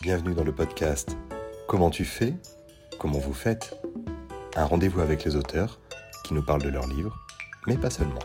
[0.00, 1.16] Bienvenue dans le podcast
[1.66, 2.32] Comment tu fais
[3.00, 3.76] Comment vous faites
[4.54, 5.80] Un rendez-vous avec les auteurs
[6.24, 7.16] qui nous parlent de leurs livres,
[7.66, 8.20] mais pas seulement.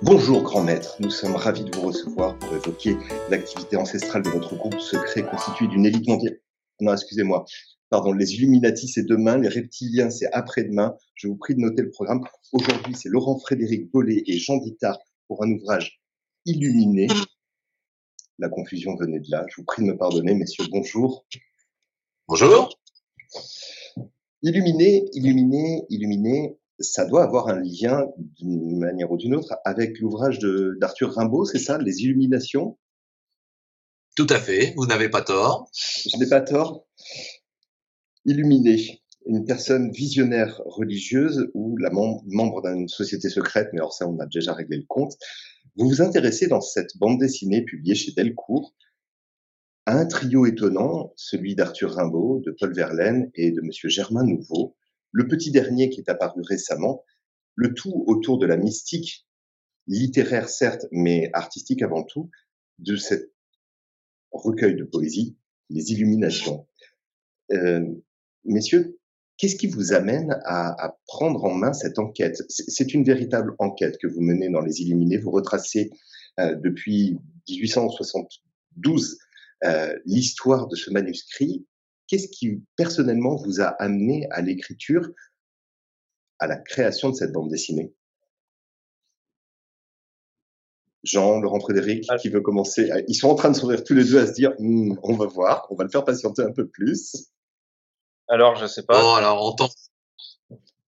[0.00, 2.96] Bonjour grand maître, nous sommes ravis de vous recevoir pour évoquer
[3.28, 6.38] l'activité ancestrale de votre groupe secret constitué d'une élite mondiale.
[6.80, 7.44] Non, excusez-moi.
[7.90, 10.94] Pardon, les Illuminati c'est demain, les reptiliens c'est après-demain.
[11.16, 12.24] Je vous prie de noter le programme.
[12.52, 14.96] Aujourd'hui, c'est Laurent Frédéric Bollet et Jean Dittard
[15.28, 16.00] pour un ouvrage
[16.46, 17.08] illuminé.
[18.38, 19.44] La confusion venait de là.
[19.48, 20.64] Je vous prie de me pardonner, messieurs.
[20.70, 21.26] Bonjour.
[22.28, 22.78] Bonjour.
[24.42, 28.06] Illuminé, illuminé, illuminé, ça doit avoir un lien
[28.40, 30.38] d'une manière ou d'une autre avec l'ouvrage
[30.80, 32.78] d'Arthur Rimbaud, c'est ça, Les Illuminations?
[34.16, 35.70] Tout à fait, vous n'avez pas tort.
[35.74, 36.86] Je n'ai pas tort.
[38.24, 44.18] Illuminé, une personne visionnaire religieuse ou la membre d'une société secrète, mais alors ça, on
[44.18, 45.16] a déjà réglé le compte.
[45.76, 48.74] Vous vous intéressez dans cette bande dessinée publiée chez Delcourt
[49.86, 54.76] à un trio étonnant, celui d'Arthur Rimbaud, de Paul Verlaine et de Monsieur Germain Nouveau,
[55.12, 57.04] le petit dernier qui est apparu récemment,
[57.54, 59.26] le tout autour de la mystique
[59.86, 62.30] littéraire certes, mais artistique avant tout,
[62.78, 63.32] de cet
[64.30, 65.36] recueil de poésie,
[65.70, 66.68] les Illuminations.
[67.50, 67.84] Euh,
[68.44, 68.98] messieurs,
[69.42, 72.44] Qu'est-ce qui vous amène à, prendre en main cette enquête?
[72.48, 75.18] C'est une véritable enquête que vous menez dans Les Illuminés.
[75.18, 75.90] Vous retracez
[76.38, 79.18] euh, depuis 1872
[79.64, 81.66] euh, l'histoire de ce manuscrit.
[82.06, 85.10] Qu'est-ce qui personnellement vous a amené à l'écriture,
[86.38, 87.92] à la création de cette bande dessinée?
[91.02, 92.92] Jean, Laurent Frédéric, qui veut commencer?
[93.08, 95.26] Ils sont en train de s'ouvrir tous les deux à se dire hmm, on va
[95.26, 97.32] voir, on va le faire patienter un peu plus.
[98.28, 99.00] Alors, je sais pas.
[99.00, 99.70] Bon, alors, en tant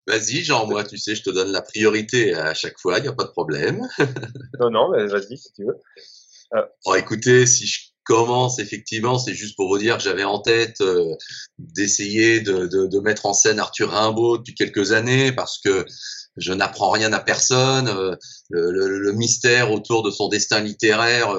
[0.07, 3.07] Vas-y, Jean, moi, tu sais, je te donne la priorité à chaque fois, il n'y
[3.07, 3.81] a pas de problème.
[4.59, 5.77] non, non, mais vas-y si tu veux.
[6.53, 6.61] Euh.
[6.85, 10.79] Bon, écoutez, si je commence, effectivement, c'est juste pour vous dire que j'avais en tête
[10.81, 11.15] euh,
[11.57, 15.85] d'essayer de, de, de, mettre en scène Arthur Rimbaud depuis quelques années parce que
[16.37, 17.87] je n'apprends rien à personne.
[17.87, 18.15] Euh,
[18.49, 21.35] le, le, le, mystère autour de son destin littéraire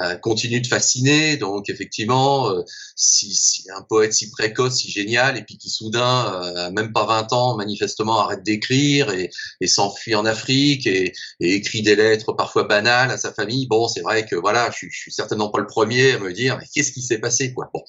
[0.00, 1.36] euh, continue de fasciner.
[1.36, 2.62] Donc effectivement, euh,
[2.96, 7.04] si, si, un poète si précoce, si génial, et puis qui soudain, euh, même pas
[7.04, 9.30] 20 ans, manifestement arrête d'écrire et,
[9.60, 13.86] et s'enfuit en Afrique et, et, écrit des lettres parfois banales à sa famille, bon,
[13.86, 16.66] c'est vrai que voilà, je, je, suis certainement pas le premier à me dire, mais
[16.74, 17.70] qu'est-ce qui s'est passé quoi?
[17.72, 17.82] Bon.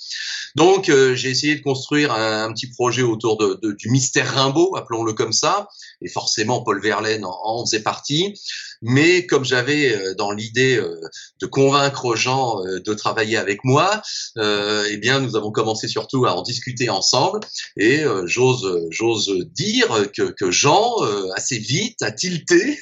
[0.55, 4.75] Donc j'ai essayé de construire un, un, petit projet autour de, de, du mystère Rimbaud,
[4.75, 5.67] appelons-le comme ça,
[6.01, 8.33] et forcément Paul Verlaine en, en faisait partie.
[8.81, 10.99] Mais comme j'avais euh, dans l'idée euh,
[11.41, 14.01] de convaincre gens euh, de travailler avec moi,
[14.35, 17.39] eh bien nous avons commencé surtout à en discuter ensemble.
[17.77, 20.97] Et j'ose j'ose dire que, que Jean
[21.35, 22.79] assez vite a tilté,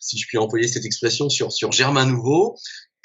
[0.00, 2.56] si je puis employer cette expression sur sur Germain Nouveau,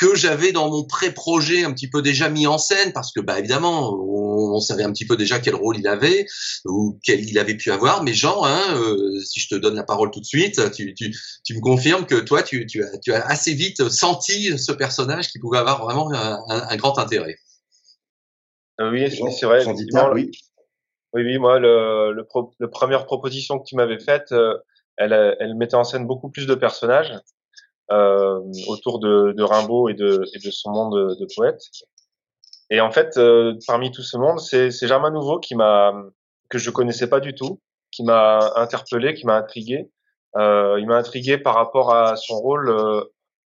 [0.03, 3.39] que j'avais dans mon pré-projet un petit peu déjà mis en scène parce que bah
[3.39, 6.25] évidemment on, savait un petit peu déjà quel rôle il avait
[6.65, 9.83] ou quel il avait pu avoir mais Jean hein, euh, si je te donne la
[9.83, 13.13] parole tout de suite tu, tu, tu me confirmes que toi tu, tu, as, tu
[13.13, 17.35] as assez vite senti ce personnage qui pouvait avoir vraiment un, un, grand intérêt.
[18.81, 20.31] Euh, oui c'est vrai oui.
[21.13, 24.57] oui oui moi le, le, pro, la première proposition que tu m'avais faite euh,
[24.97, 27.13] elle, elle mettait en scène beaucoup plus de personnages
[27.91, 31.63] euh, autour de, de, Rimbaud et de, et de son monde de, poètes.
[32.69, 35.94] Et en fait, euh, parmi tout ce monde, c'est Germain Nouveau qui m'a
[36.49, 37.59] que je connaissais pas du tout,
[37.91, 39.89] qui m'a interpellé, qui m'a intrigué.
[40.35, 43.03] Euh, il m'a intrigué par rapport à son rôle euh,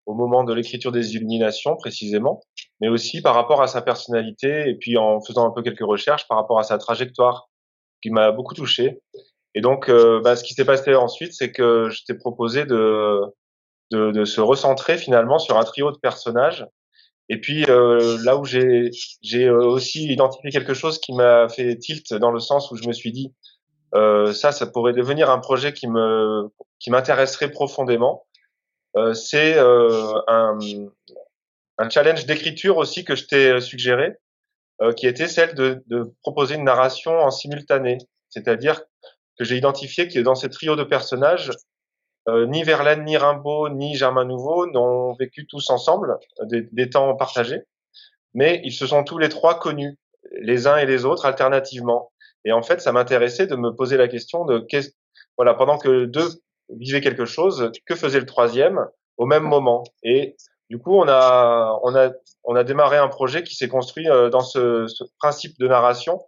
[0.06, 2.41] au moment de l'écriture des Illuminations précisément,
[2.80, 6.28] mais aussi par rapport à sa personnalité et puis en faisant un peu quelques recherches
[6.28, 7.48] par rapport à sa trajectoire,
[8.03, 9.00] qui m'a beaucoup touché.
[9.54, 13.20] Et donc, euh, bah, ce qui s'est passé ensuite, c'est que je t'ai proposé de
[13.91, 16.66] de, de, se recentrer finalement sur un trio de personnages.
[17.28, 18.91] Et puis euh, là où j'ai
[19.22, 22.86] j'ai euh, aussi identifié quelque chose qui m'a fait tilt dans le sens où je
[22.86, 23.32] me suis dit
[23.94, 26.48] euh, ça ça pourrait devenir un projet qui me
[26.78, 28.26] qui m'intéresserait profondément.
[28.97, 30.58] Euh, c'est euh, un
[31.78, 34.15] un challenge d'écriture aussi que je t'ai suggéré,
[34.83, 37.98] euh, qui était celle de, de proposer une narration en simultané,
[38.30, 38.83] c'est-à-dire
[39.38, 41.50] que j'ai identifié que dans ces trio de personnages,
[42.28, 47.14] euh, ni Verlaine, ni Rimbaud, ni Germain Nouveau n'ont vécu tous ensemble des, des, temps
[47.14, 47.62] partagés,
[48.34, 49.96] mais ils se sont tous les trois connus,
[50.40, 52.10] les uns et les autres, alternativement.
[52.44, 54.66] Et en fait, ça m'intéressait de me poser la question de
[55.36, 56.28] voilà, pendant que deux
[56.70, 58.86] vivaient quelque chose, que faisait le troisième
[59.16, 59.84] au même moment?
[60.02, 60.36] Et
[60.70, 62.10] du coup, on a, on a,
[62.44, 66.20] on a démarré un projet qui s'est construit euh, dans ce, ce principe de narration.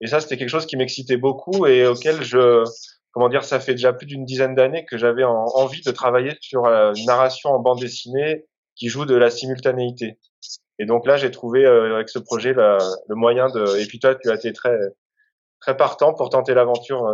[0.00, 2.64] Et ça, c'était quelque chose qui m'excitait beaucoup et auquel je,
[3.12, 6.66] comment dire, ça fait déjà plus d'une dizaine d'années que j'avais envie de travailler sur
[6.66, 8.44] euh, une narration en bande dessinée
[8.74, 10.18] qui joue de la simultanéité.
[10.78, 13.78] Et donc là, j'ai trouvé avec ce projet le moyen de.
[13.78, 14.76] Et puis toi, tu as été très
[15.60, 17.10] très partant pour tenter l'aventure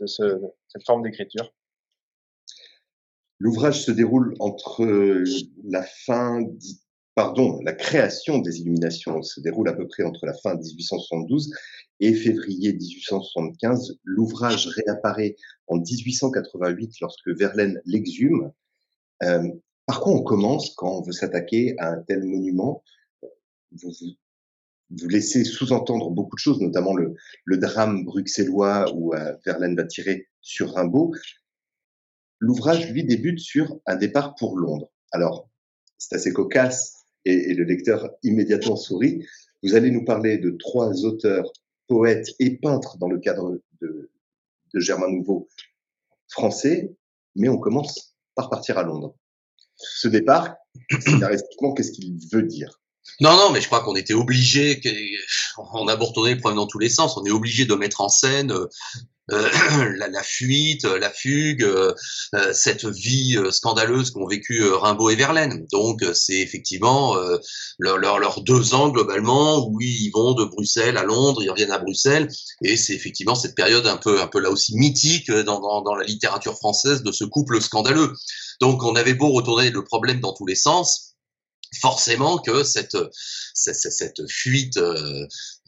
[0.00, 1.52] de, ce, cette forme d'écriture.
[3.38, 4.84] L'ouvrage se déroule entre
[5.64, 6.40] la fin,
[7.14, 11.52] pardon, la création des illuminations se déroule à peu près entre la fin 1872
[12.00, 13.98] et février 1875.
[14.04, 15.36] L'ouvrage réapparaît
[15.68, 18.52] en 1888 lorsque Verlaine l'exhume.
[19.22, 19.48] Euh,
[19.86, 22.82] par quoi on commence quand on veut s'attaquer à un tel monument?
[23.72, 23.92] Vous,
[25.08, 27.14] laissez sous-entendre beaucoup de choses, notamment le,
[27.44, 31.12] le drame bruxellois où euh, Verlaine va tirer sur Rimbaud.
[32.38, 34.90] L'ouvrage, lui, débute sur un départ pour Londres.
[35.12, 35.48] Alors,
[35.98, 39.26] c'est assez cocasse et, et, le lecteur immédiatement sourit.
[39.62, 41.50] Vous allez nous parler de trois auteurs,
[41.88, 44.10] poètes et peintres dans le cadre de,
[44.74, 45.48] de Germain Nouveau
[46.28, 46.92] français,
[47.36, 49.14] mais on commence par partir à Londres.
[49.76, 50.54] Ce départ,
[51.00, 52.80] scénaristiquement, qu'est-ce qu'il veut dire?
[53.20, 54.80] Non, non, mais je crois qu'on était obligé,
[55.58, 58.08] on a retourner le problème dans tous les sens, on est obligé de mettre en
[58.08, 58.66] scène euh,
[59.28, 61.94] la, la, fuite, la fugue, euh,
[62.52, 65.66] cette vie scandaleuse qu'ont vécu Rimbaud et Verlaine.
[65.72, 67.16] Donc c'est effectivement
[67.78, 71.78] leurs leur, deux ans globalement où ils vont de Bruxelles à Londres, ils reviennent à
[71.78, 72.28] Bruxelles,
[72.62, 76.56] et c'est effectivement cette période un peu, un peu là aussi mythique dans, la littérature
[76.56, 78.12] française de ce couple scandaleux.
[78.60, 81.14] Donc on avait beau retourner le problème dans tous les sens,
[81.80, 82.96] forcément que cette
[84.28, 84.78] fuite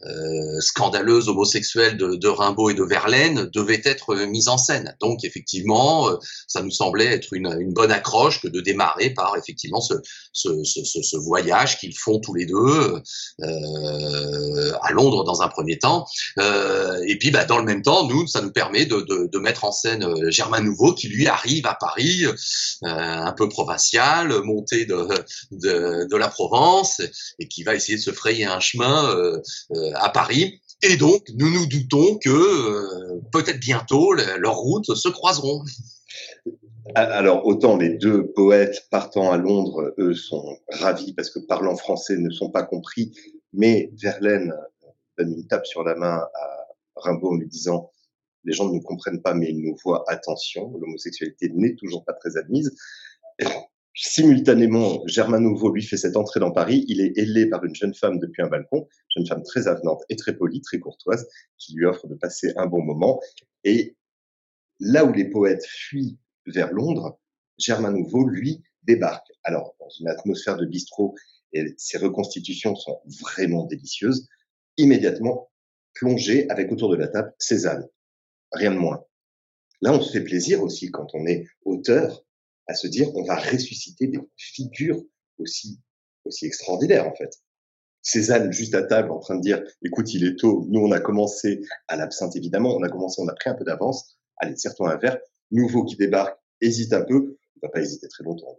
[0.05, 0.27] euh,
[0.57, 4.95] euh, scandaleuse homosexuelle de, de, Rimbaud et de Verlaine devait être mise en scène.
[4.99, 6.15] Donc effectivement, euh,
[6.47, 9.93] ça nous semblait être une, une, bonne accroche que de démarrer par effectivement ce,
[10.33, 13.01] ce, ce, ce voyage qu'ils font tous les deux
[13.41, 16.05] euh, à Londres dans un premier temps.
[16.39, 19.39] Euh, et puis bah, dans le même temps, nous, ça nous permet de, de, de
[19.39, 22.25] mettre en scène euh, Germain Nouveau qui lui arrive à Paris,
[22.83, 25.07] un peu provincial, monté de,
[25.51, 27.01] de, la Provence
[27.39, 30.61] et qui va essayer de se frayer un chemin euh, à Paris.
[30.83, 35.63] Et donc, nous nous doutons que euh, peut-être bientôt leurs routes se croiseront.
[36.95, 42.17] Alors, autant les deux poètes partant à Londres, eux, sont ravis parce que parlant français
[42.17, 43.11] ne sont pas compris,
[43.53, 44.53] mais Verlaine
[45.17, 47.91] donne une tape sur la main à Rimbaud en lui disant
[48.45, 52.13] les gens ne nous comprennent pas, mais ils nous voient, attention, l'homosexualité n'est toujours pas
[52.13, 52.73] très admise.
[53.99, 56.85] Simultanément, Germain Nouveau lui fait cette entrée dans Paris.
[56.87, 60.15] Il est ailé par une jeune femme depuis un balcon, jeune femme très avenante et
[60.15, 61.27] très polie, très courtoise,
[61.57, 63.19] qui lui offre de passer un bon moment.
[63.63, 63.97] Et
[64.79, 67.19] là où les poètes fuient vers Londres,
[67.57, 69.31] Germain Nouveau, lui, débarque.
[69.43, 71.15] Alors, dans une atmosphère de bistrot,
[71.53, 74.27] et ses reconstitutions sont vraiment délicieuses,
[74.77, 75.49] immédiatement
[75.95, 77.87] plongé avec autour de la table Cézanne.
[78.51, 79.03] Rien de moins.
[79.81, 82.26] Là, on se fait plaisir aussi quand on est auteur
[82.67, 85.01] à se dire on va ressusciter des figures
[85.37, 85.79] aussi
[86.25, 87.41] aussi extraordinaires en fait.
[88.01, 90.99] Cézanne juste à table en train de dire écoute il est tôt, nous on a
[90.99, 94.91] commencé à l'absinthe évidemment, on a commencé, on a pris un peu d'avance, allez serre-toi
[94.91, 95.17] un verre,
[95.51, 98.55] nouveau qui débarque, hésite un peu, on va pas hésiter très longtemps.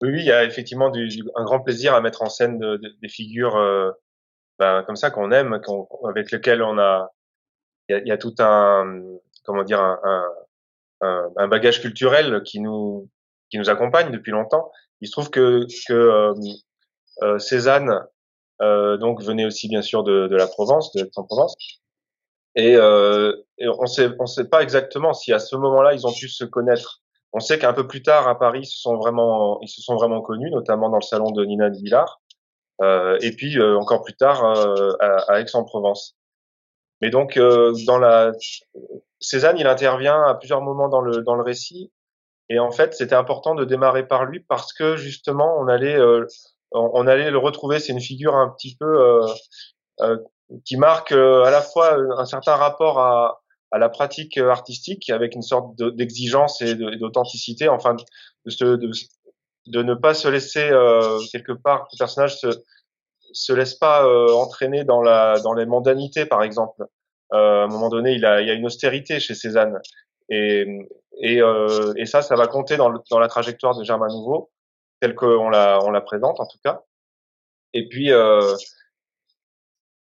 [0.00, 2.58] Oui, oui, il y a effectivement du, un grand plaisir à mettre en scène
[3.00, 3.90] des figures euh,
[4.58, 5.58] ben, comme ça qu'on aime,
[6.08, 7.10] avec lesquelles on a,
[7.88, 9.02] il y a, tout un,
[9.44, 10.30] comment dire, un,
[11.48, 13.08] bagage culturel qui nous
[13.66, 14.70] accompagne depuis longtemps.
[15.00, 16.34] Il se trouve que euh,
[17.22, 18.00] euh Cézanne
[18.62, 21.54] euh, donc venait aussi bien sûr de, la Provence, de Aix-en-Provence,
[22.54, 26.44] et, on sait on sait pas exactement si à ce moment-là ils ont pu se
[26.44, 27.02] connaître.
[27.32, 30.98] On sait qu'un peu plus tard à Paris, ils se sont vraiment connus, notamment dans
[30.98, 32.22] le salon de Nina de Villard,
[33.20, 34.42] et puis encore plus tard
[35.28, 36.16] à Aix-en-Provence.
[37.00, 38.32] Mais donc dans la
[39.24, 41.90] Cézanne, il intervient à plusieurs moments dans le, dans le récit.
[42.50, 46.26] Et en fait, c'était important de démarrer par lui parce que justement, on allait, euh,
[46.72, 47.80] on, allait le retrouver.
[47.80, 49.26] C'est une figure un petit peu euh,
[50.00, 50.18] euh,
[50.64, 55.42] qui marque à la fois un certain rapport à, à la pratique artistique avec une
[55.42, 58.90] sorte d'exigence et d'authenticité, enfin, de, de,
[59.66, 60.68] de, ne pas se laisser
[61.32, 62.46] quelque part, le personnage se,
[63.34, 66.86] se laisse pas entraîner dans la dans les mondanités, par exemple.
[67.32, 69.80] Euh, à un moment donné, il, y a une austérité chez Cézanne.
[70.28, 70.88] Et,
[71.18, 74.50] et, euh, et ça, ça va compter dans, dans la trajectoire de Germain Nouveau,
[75.00, 76.82] telle qu'on la, on la présente en tout cas.
[77.72, 78.54] Et puis, euh,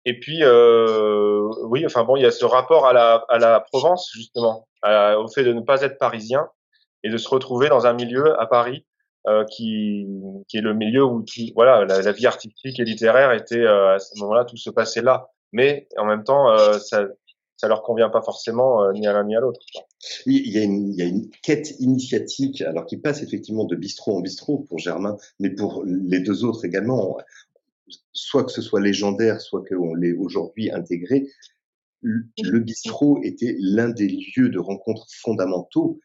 [0.06, 3.60] et puis, euh, oui, enfin bon, il y a ce rapport à la, à la
[3.60, 6.48] Provence justement, au fait de ne pas être parisien
[7.02, 8.86] et de se retrouver dans un milieu à Paris
[9.26, 10.06] euh, qui,
[10.48, 11.24] qui est le milieu où
[11.54, 15.88] voilà, la, vie artistique et littéraire était à ce moment-là, tout se passait là mais
[15.96, 17.06] en même temps, euh, ça,
[17.56, 19.60] ça leur convient pas forcément euh, ni à l'un ni à l'autre.
[20.26, 24.58] Il il y a une quête initiatique, alors qui passe effectivement de bistrot en bistrot
[24.68, 27.18] pour Germain, mais pour les deux autres également.
[28.12, 31.28] Soit que ce soit légendaire, soit qu'on l'ait aujourd'hui intégré,
[32.02, 35.98] le bistrot était l'un des lieux de rencontre fondamentaux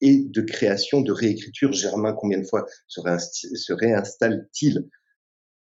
[0.00, 1.72] et de création, de réécriture.
[1.72, 4.88] Germain, combien de fois se, réinstalle-t-il?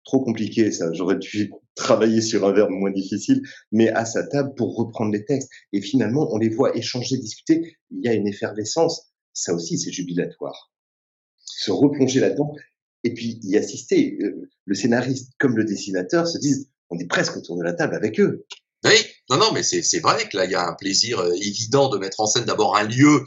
[0.06, 0.92] Trop compliqué, ça.
[0.94, 3.42] J'aurais dû travailler sur un verbe moins difficile,
[3.72, 5.50] mais à sa table pour reprendre les textes.
[5.74, 7.76] Et finalement, on les voit échanger, discuter.
[7.92, 9.12] Il y a une effervescence.
[9.34, 10.72] Ça aussi, c'est jubilatoire.
[11.44, 12.54] Se replonger là-dedans
[13.04, 14.18] et puis y assister.
[14.22, 17.96] Euh, le scénariste comme le dessinateur se disent, on est presque autour de la table
[17.96, 18.46] avec eux.
[18.86, 18.96] Oui,
[19.30, 21.98] non, non, mais c'est vrai que là, il y a un plaisir euh, évident de
[21.98, 23.26] mettre en scène d'abord un lieu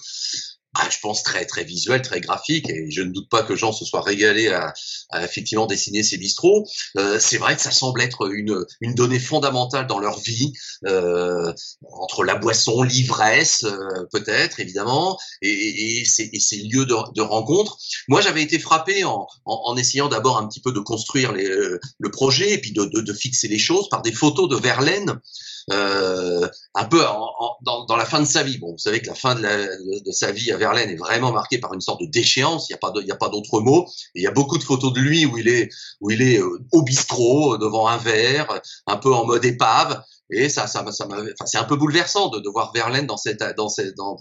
[0.75, 3.73] ah, je pense très très visuel, très graphique, et je ne doute pas que Jean
[3.73, 4.73] se soit régalé à,
[5.11, 6.67] à effectivement dessiner ces bistrots.
[6.97, 10.55] Euh, c'est vrai que ça semble être une, une donnée fondamentale dans leur vie,
[10.87, 11.53] euh,
[11.93, 17.21] entre la boisson, l'ivresse, euh, peut-être évidemment, et, et, ces, et, ces, lieux de, de
[17.21, 17.77] rencontre.
[18.09, 22.11] Moi, j'avais été frappé en, en, essayant d'abord un petit peu de construire les, le
[22.11, 25.21] projet et puis de, de, de, fixer les choses par des photos de Verlaine
[25.71, 28.59] euh, un peu en, dans, dans, la fin de sa vie.
[28.59, 31.33] Bon, vous savez que la fin de, la, de, sa vie à Verlaine est vraiment
[31.33, 32.69] marquée par une sorte de déchéance.
[32.69, 33.87] Il n'y a pas, il a d'autre mot.
[34.15, 35.69] il y a beaucoup de photos de lui où il est,
[36.01, 40.03] où il est euh, au bistrot devant un verre, un peu en mode épave.
[40.33, 43.45] Et ça, ça, ça enfin, c'est un peu bouleversant de, de voir Verlaine dans cette,
[43.57, 44.17] dans cette, dans,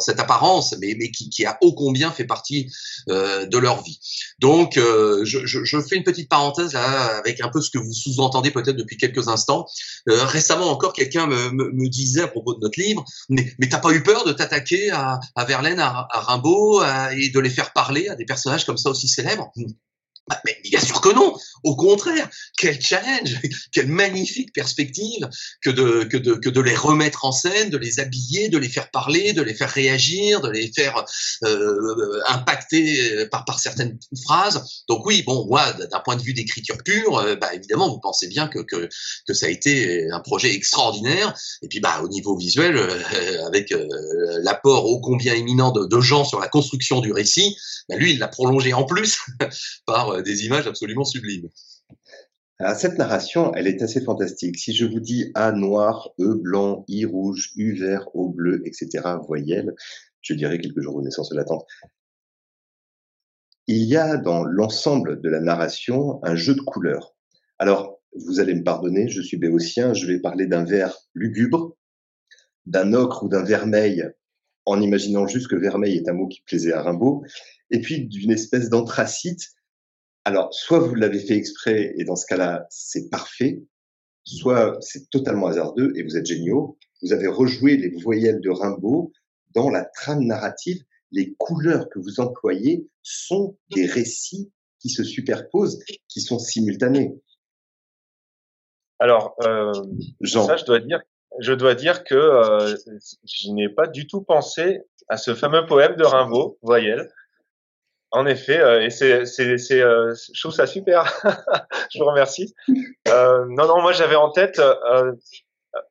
[0.00, 2.72] cette apparence, mais, mais qui, qui a ô combien fait partie
[3.10, 4.00] euh, de leur vie.
[4.38, 7.78] Donc, euh, je, je, je, fais une petite parenthèse là avec un peu ce que
[7.78, 9.66] vous sous-entendez peut-être depuis quelques instants.
[10.08, 13.68] Euh, récemment encore, quelqu'un me, me, me, disait à propos de notre livre, mais, mais
[13.68, 16.82] t'as pas eu peur de t'attaquer à, à Verlaine, à, à Rimbaud,
[17.16, 19.52] et de les faire parler à des personnages comme ça aussi célèbres?
[20.28, 21.34] Bah, mais bien sûr que non.
[21.64, 23.40] Au contraire, quel challenge,
[23.72, 25.28] quelle magnifique perspective
[25.62, 28.68] que de, que de, que de les remettre en scène, de les habiller, de les
[28.68, 31.04] faire parler, de les faire réagir, de les faire
[31.44, 34.84] euh, impacter par, par certaines phrases.
[34.88, 38.28] Donc oui, bon, moi, d'un point de vue d'écriture pure, euh, bah, évidemment, vous pensez
[38.28, 38.88] bien que, que,
[39.26, 41.34] que ça a été un projet extraordinaire.
[41.62, 43.86] Et puis, bah, au niveau visuel, euh, avec euh,
[44.42, 47.56] l'apport ô combien éminent de, de gens sur la construction du récit,
[47.88, 49.18] bah, lui, il l'a prolongé en plus
[49.86, 51.48] par des images absolument sublimes.
[52.76, 54.58] cette narration, elle est assez fantastique.
[54.58, 59.00] Si je vous dis A noir, E blanc, I rouge, U vert, O bleu, etc.,
[59.26, 59.74] voyelle,
[60.20, 61.66] je dirais quelques jours de naissance de l'attente.
[63.66, 67.14] Il y a dans l'ensemble de la narration un jeu de couleurs.
[67.58, 71.76] Alors, vous allez me pardonner, je suis béotien, je vais parler d'un vert lugubre,
[72.66, 74.04] d'un ocre ou d'un vermeil,
[74.64, 77.24] en imaginant juste que vermeil est un mot qui plaisait à Rimbaud,
[77.70, 79.52] et puis d'une espèce d'anthracite
[80.24, 83.62] alors, soit vous l'avez fait exprès et dans ce cas-là, c'est parfait,
[84.24, 86.78] soit c'est totalement hasardeux et vous êtes géniaux.
[87.02, 89.12] Vous avez rejoué les voyelles de Rimbaud
[89.54, 90.82] dans la trame narrative.
[91.10, 97.14] Les couleurs que vous employez sont des récits qui se superposent, qui sont simultanés.
[99.00, 99.72] Alors, euh,
[100.24, 101.00] ça, je dois dire,
[101.40, 102.76] je dois dire que euh,
[103.24, 107.10] je n'ai pas du tout pensé à ce fameux poème de Rimbaud, voyelles.
[108.12, 111.04] En effet, euh, et c'est, c'est, c'est, euh, je trouve ça super.
[111.90, 112.54] je vous remercie.
[113.08, 114.58] Euh, non, non, moi j'avais en tête.
[114.58, 115.12] Euh,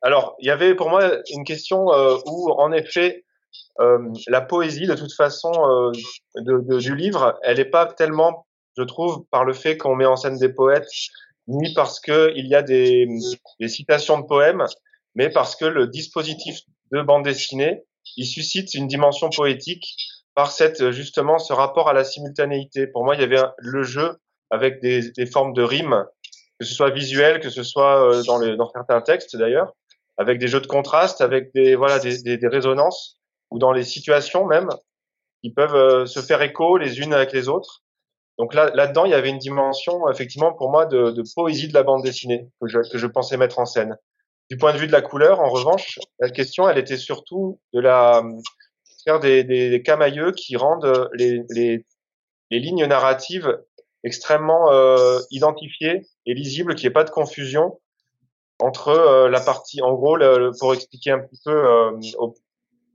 [0.04, 1.88] alors, il y avait pour moi une question
[2.28, 3.26] où, en effet,
[4.28, 5.52] la poésie, de toute façon,
[6.36, 8.46] de, de, du livre, elle n'est pas tellement,
[8.78, 10.88] je trouve, par le fait qu'on met en scène des poètes,
[11.48, 13.08] ni parce que il y a des,
[13.60, 14.68] des citations de poèmes,
[15.16, 16.60] mais parce que le dispositif
[16.92, 17.82] de bande dessinée,
[18.18, 19.96] il suscite une dimension poétique
[20.36, 22.88] par cette justement ce rapport à la simultanéité.
[22.88, 24.18] Pour moi, il y avait le jeu
[24.50, 26.06] avec des, des formes de rimes,
[26.60, 29.74] que ce soit visuel, que ce soit euh, dans, dans certains textes d'ailleurs,
[30.18, 33.20] avec des jeux de contraste, avec des voilà des, des, des résonances
[33.50, 34.70] ou dans les situations même
[35.44, 37.82] qui peuvent euh, se faire écho les unes avec les autres.
[38.38, 41.74] Donc là, là-dedans, il y avait une dimension, effectivement, pour moi, de, de poésie de
[41.74, 43.98] la bande dessinée que je, que je pensais mettre en scène.
[44.50, 47.80] Du point de vue de la couleur, en revanche, la question, elle était surtout de
[47.80, 48.24] la,
[49.04, 51.86] faire des, des, camailleux qui rendent euh, les, les,
[52.50, 53.58] les lignes narratives
[54.04, 57.80] extrêmement euh, identifiées et lisibles, qu'il n'y ait pas de confusion
[58.60, 61.92] entre euh, la partie, en gros, le, pour expliquer un petit peu, euh,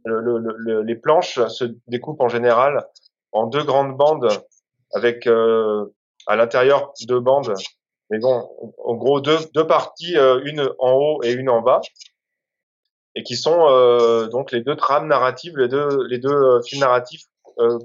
[0.05, 2.87] le, le, les planches se découpent en général
[3.33, 4.29] en deux grandes bandes
[4.95, 7.53] avec à l'intérieur deux bandes,
[8.11, 8.49] mais bon,
[8.85, 11.81] en gros deux, deux parties, une en haut et une en bas
[13.17, 16.83] et qui sont euh, donc les deux trames narratives, les deux, les deux euh, films
[16.83, 17.25] narratifs
[17.59, 17.79] euh,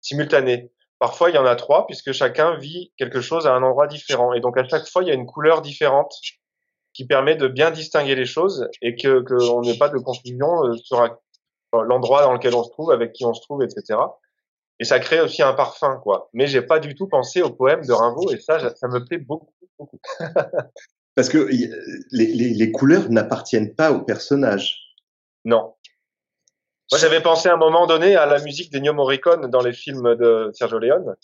[0.00, 0.70] simultanés.
[1.00, 4.32] Parfois, il y en a trois, puisque chacun vit quelque chose à un endroit différent.
[4.34, 6.14] Et donc, à chaque fois, il y a une couleur différente
[6.92, 10.76] qui permet de bien distinguer les choses et que qu'on n'ait pas de confusion euh,
[10.76, 11.04] sur
[11.72, 13.98] l'endroit dans lequel on se trouve, avec qui on se trouve, etc.
[14.78, 16.28] Et ça crée aussi un parfum, quoi.
[16.32, 19.18] Mais j'ai pas du tout pensé au poème de Rimbaud et ça, ça me plaît
[19.18, 19.98] beaucoup, beaucoup.
[21.14, 21.70] Parce que les,
[22.10, 24.78] les, les couleurs n'appartiennent pas au personnage.
[25.44, 25.74] Non.
[26.90, 30.14] Moi, j'avais pensé à un moment donné à la musique d'Ennio Morricone dans les films
[30.14, 31.14] de Sergio Leone,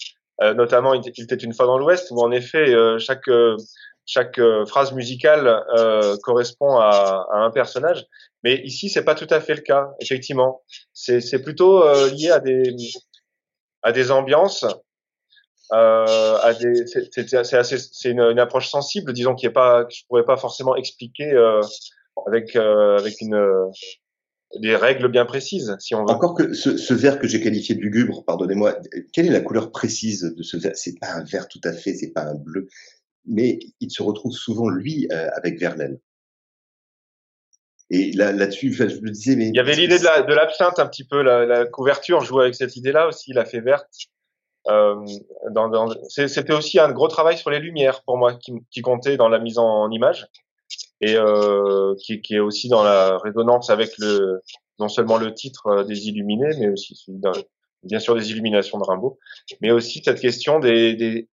[0.40, 3.56] euh, notamment Il était une fois dans l'Ouest, où en effet, euh, chaque euh,
[4.38, 8.06] euh, phrase musicale euh, correspond à, à, un personnage.
[8.44, 10.62] Mais ici, c'est pas tout à fait le cas, effectivement.
[10.94, 12.74] C'est plutôt lié à des
[13.82, 14.64] à des ambiances,
[15.70, 16.86] à des.
[16.86, 20.36] C'est assez, c'est une, une, approche sensible, disons, qui est pas, que je pourrais pas
[20.36, 21.32] forcément expliquer
[22.26, 23.70] avec avec une
[24.60, 26.10] des règles bien précises, si on veut.
[26.10, 28.78] Encore que ce, ce verre que j'ai qualifié de lugubre, pardonnez-moi,
[29.12, 30.72] quelle est la couleur précise de ce verre?
[30.74, 32.68] C'est pas un vert tout à fait, c'est pas un bleu
[33.28, 35.98] mais il se retrouve souvent, lui, euh, avec Verlaine.
[37.90, 39.48] Et là, là-dessus, je me disais, mais.
[39.48, 42.76] Il y avait l'idée de l'absinthe un petit peu, la, la couverture jouait avec cette
[42.76, 43.88] idée-là aussi, la fait verte.
[44.68, 45.04] Euh,
[45.50, 49.16] dans, dans, c'était aussi un gros travail sur les lumières pour moi qui, qui comptait
[49.16, 50.26] dans la mise en, image
[51.00, 54.42] et euh, qui, qui, est aussi dans la résonance avec le
[54.78, 56.94] non seulement le titre euh, des illuminés mais aussi
[57.82, 59.18] bien sûr des illuminations de Rimbaud
[59.62, 61.28] mais aussi cette question des, des,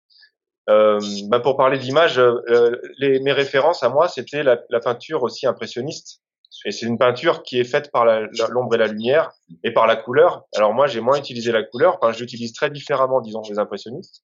[0.70, 5.46] euh, bah pour parler d'image, euh, mes références à moi, c'était la, la, peinture aussi
[5.46, 6.20] impressionniste.
[6.64, 8.04] Et c'est une peinture qui est faite par
[8.50, 9.32] l'ombre et la lumière
[9.64, 10.44] et par la couleur.
[10.54, 11.98] Alors moi, j'ai moins utilisé la couleur.
[12.00, 14.22] Enfin, j'utilise très différemment, disons, les impressionnistes.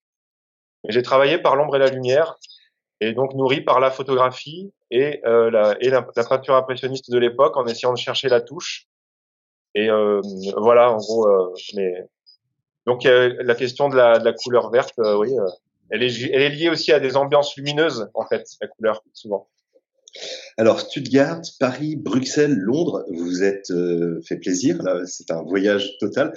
[0.87, 2.37] J'ai travaillé par l'ombre et la lumière
[3.01, 7.93] et donc nourri par la photographie et, euh, la, peinture impressionniste de l'époque en essayant
[7.93, 8.87] de chercher la touche.
[9.75, 10.21] Et euh,
[10.57, 11.27] voilà, en gros.
[11.27, 11.93] Euh, mais
[12.85, 15.29] donc la question de la, couleur verte, oui,
[15.91, 19.47] elle est, elle est liée aussi à des ambiances lumineuses, en fait, la couleur, souvent.
[20.57, 26.33] Alors, Stuttgart, Paris, Bruxelles, Londres, vous êtes euh, fait plaisir, là, c'est un voyage total,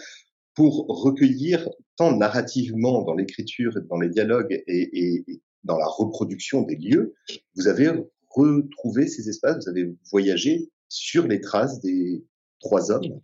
[0.54, 5.24] pour recueillir tant narrativement dans l'écriture, dans les dialogues et,
[5.64, 7.14] dans la reproduction des lieux,
[7.54, 7.90] vous avez
[8.28, 12.24] retrouvé ces espaces, vous avez voyagé sur les traces des
[12.60, 13.20] trois hommes.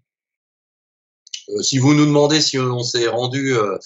[1.50, 3.76] Euh, si vous nous demandez si on s'est rendu euh,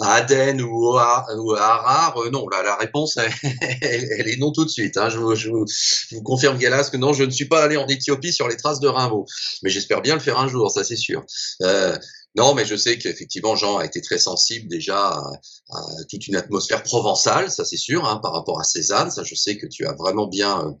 [0.00, 3.18] à Aden ou à, ou Harar, euh, non, la, réponse,
[3.82, 4.96] elle, est non tout de suite.
[4.96, 5.08] Hein.
[5.08, 8.56] Je, vous, confirme, Galas, que non, je ne suis pas allé en Éthiopie sur les
[8.56, 9.26] traces de Rimbaud.
[9.62, 11.24] Mais j'espère bien le faire un jour, ça c'est sûr.
[12.34, 15.22] Non, mais je sais qu'effectivement, Jean a été très sensible déjà
[15.70, 19.10] à, toute une atmosphère provençale, ça c'est sûr, hein, par rapport à Cézanne.
[19.10, 20.74] Ça, je sais que tu as vraiment bien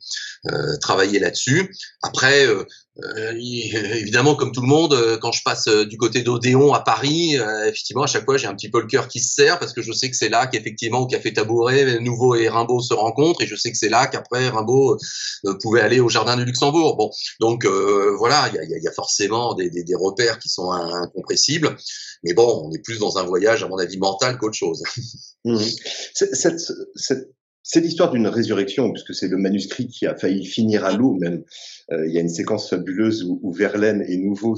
[0.50, 1.74] euh, travaillé là-dessus.
[2.02, 2.64] Après, euh,
[2.98, 3.32] euh,
[3.96, 7.36] évidemment, comme tout le monde, euh, quand je passe euh, du côté d'Odéon à Paris,
[7.66, 9.82] effectivement, à chaque fois, j'ai un petit peu le cœur qui se serre parce que
[9.82, 13.46] je sais que c'est là qu'effectivement, au Café Tabouret, Nouveau et Rimbaud se rencontrent et
[13.46, 14.98] je sais que c'est là qu'après Rimbaud
[15.62, 16.96] pouvait aller au Jardin du Luxembourg.
[16.96, 17.10] Bon,
[17.40, 21.41] donc voilà, il y a, y a, forcément des, des, des, repères qui sont incompressibles,
[22.22, 24.82] mais bon, on est plus dans un voyage, à mon avis, mental qu'autre chose.
[26.14, 27.28] Cette
[27.62, 31.44] c'est l'histoire d'une résurrection, puisque c'est le manuscrit qui a failli finir à l'eau même.
[31.92, 34.56] Euh, il y a une séquence fabuleuse où, Verlaine et Nouveau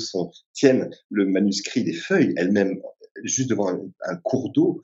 [0.55, 2.81] tiennent le manuscrit des feuilles elles-mêmes
[3.23, 4.81] juste devant un, cours d'eau.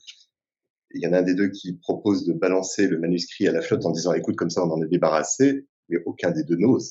[0.92, 3.62] Il y en a un des deux qui propose de balancer le manuscrit à la
[3.62, 6.90] flotte en disant écoute comme ça on en est débarrassé, mais aucun des deux n'ose.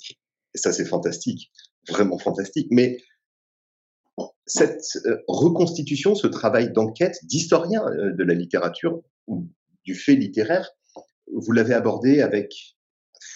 [0.56, 1.52] Et ça c'est fantastique,
[1.88, 2.68] vraiment fantastique.
[2.72, 2.98] Mais
[4.46, 9.48] cette euh, reconstitution, ce travail d'enquête d'historien euh, de la littérature ou
[9.86, 10.72] du fait littéraire,
[11.32, 12.76] vous l'avez abordé avec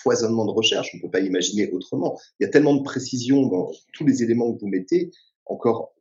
[0.02, 2.20] foisonnement de recherche, on ne peut pas imaginer autrement.
[2.40, 5.12] Il y a tellement de précision dans tous les éléments que vous mettez.
[5.46, 5.94] Encore,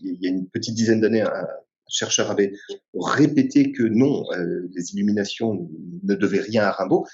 [0.00, 1.46] il y a une petite dizaine d'années, un
[1.88, 2.52] chercheur avait
[2.94, 5.68] répété que non, euh, les illuminations
[6.02, 7.06] ne devaient rien à Rimbaud.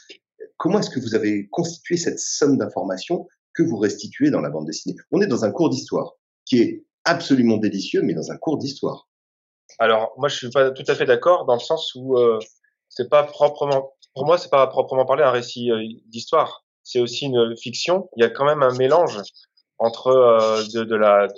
[0.56, 4.66] Comment est-ce que vous avez constitué cette somme d'informations que vous restituez dans la bande
[4.66, 4.96] dessinée?
[5.10, 9.08] On est dans un cours d'histoire qui est absolument délicieux, mais dans un cours d'histoire.
[9.78, 12.38] Alors, moi, je suis pas tout à fait d'accord dans le sens où euh,
[12.88, 16.64] c'est pas proprement pour moi, c'est pas proprement parler un récit euh, d'histoire.
[16.82, 18.08] C'est aussi une fiction.
[18.16, 19.20] Il y a quand même un mélange
[19.78, 21.28] entre euh, de, de, la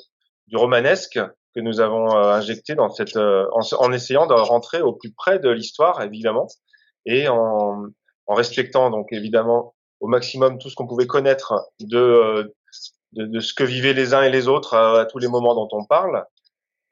[0.46, 1.18] du romanesque
[1.54, 5.40] que nous avons euh, injecté dans cette en, en, essayant de rentrer au plus près
[5.40, 6.46] de l'histoire évidemment
[7.04, 7.86] et en,
[8.26, 12.54] en respectant donc évidemment au maximum tout ce qu'on pouvait connaître de,
[13.12, 15.68] de, de ce que vivaient les uns et les autres à, tous les moments dont
[15.72, 16.24] on parle.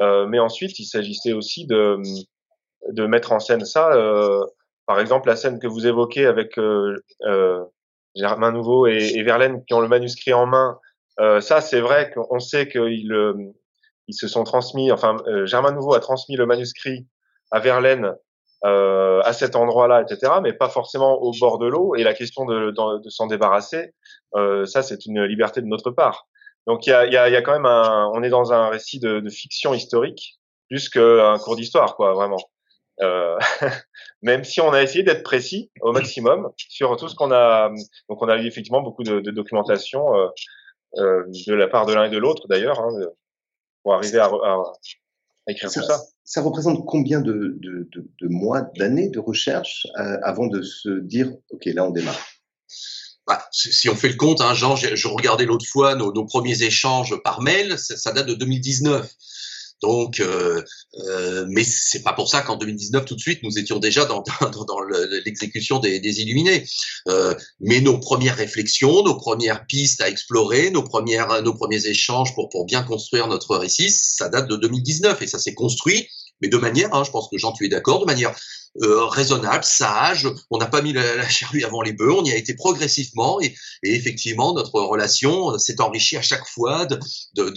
[0.00, 1.98] Euh, mais ensuite, il s'agissait aussi de,
[2.90, 4.44] de mettre en scène ça euh,
[4.86, 7.62] par exemple, la scène que vous évoquez avec euh, euh,
[8.14, 10.78] Germain Nouveau et, et, Verlaine qui ont le manuscrit en main,
[11.20, 13.34] euh, ça c'est vrai qu'on sait qu'ils euh,
[14.06, 17.08] ils se sont transmis, enfin Germain Nouveau a transmis le manuscrit
[17.50, 18.14] à Verlaine
[18.66, 21.94] euh, à cet endroit-là, etc., mais pas forcément au bord de l'eau.
[21.94, 23.94] Et la question de, de, s'en débarrasser,
[24.34, 26.26] euh, ça, c'est une liberté de notre part.
[26.66, 28.68] Donc il y a, y, a, y a, quand même un, on est dans un
[28.68, 32.40] récit de, de fiction historique plus qu'un cours d'histoire, quoi, vraiment.
[33.02, 33.38] Euh,
[34.22, 37.70] même si on a essayé d'être précis au maximum sur tout ce qu'on a.
[38.08, 40.28] Donc on a eu effectivement beaucoup de, de documentation euh,
[40.96, 42.88] euh, de la part de l'un et de l'autre d'ailleurs hein,
[43.82, 44.72] pour arriver à, à,
[45.48, 46.00] écrire tout ça.
[46.26, 51.32] Ça représente combien de, de, de mois, d'années de recherche euh, avant de se dire
[51.50, 52.20] ok là on démarre?
[53.28, 56.62] Bah, si on fait le compte, hein, Jean, je regardais l'autre fois nos, nos, premiers
[56.62, 59.08] échanges par mail, ça, ça date de 2019.
[59.82, 60.62] Donc, euh,
[61.06, 64.24] euh, mais c'est pas pour ça qu'en 2019 tout de suite nous étions déjà dans,
[65.24, 66.64] l'exécution des, des, illuminés.
[67.08, 72.34] Euh, mais nos premières réflexions, nos premières pistes à explorer, nos premières, nos premiers échanges
[72.34, 76.08] pour pour bien construire notre récit, ça date de 2019 et ça s'est construit,
[76.40, 78.34] mais de manière, hein, je pense que Jean tu es d'accord, de manière
[78.82, 80.28] euh, raisonnable, sage.
[80.50, 82.12] On n'a pas mis la, la, charrue avant les bœufs.
[82.12, 86.84] On y a été progressivement et, et effectivement notre relation s'est enrichie à chaque fois
[86.84, 86.98] de,
[87.36, 87.48] de,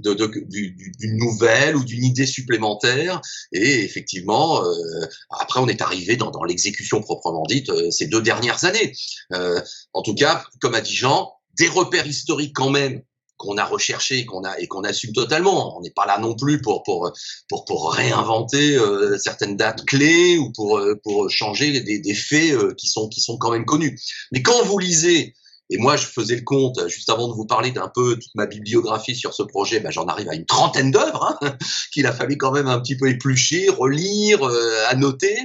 [0.00, 3.20] de, de d'une nouvelle ou d'une idée supplémentaire.
[3.52, 8.22] Et effectivement, euh, après on est arrivé dans, dans l'exécution proprement dite euh, ces deux
[8.22, 8.92] dernières années.
[9.34, 9.60] Euh,
[9.92, 13.02] en tout cas, comme a dit Jean, des repères historiques quand même
[13.42, 15.76] qu'on a recherché et qu'on a et qu'on assume totalement.
[15.76, 17.12] On n'est pas là non plus pour pour
[17.48, 22.54] pour pour réinventer euh, certaines dates clés ou pour euh, pour changer des, des faits
[22.54, 24.00] euh, qui sont qui sont quand même connus.
[24.30, 25.34] Mais quand vous lisez
[25.70, 28.44] et moi, je faisais le compte juste avant de vous parler d'un peu toute ma
[28.44, 29.80] bibliographie sur ce projet.
[29.80, 31.56] Ben, j'en arrive à une trentaine d'œuvres hein,
[31.92, 34.42] qu'il a fallu quand même un petit peu éplucher, relire,
[34.88, 35.38] annoter.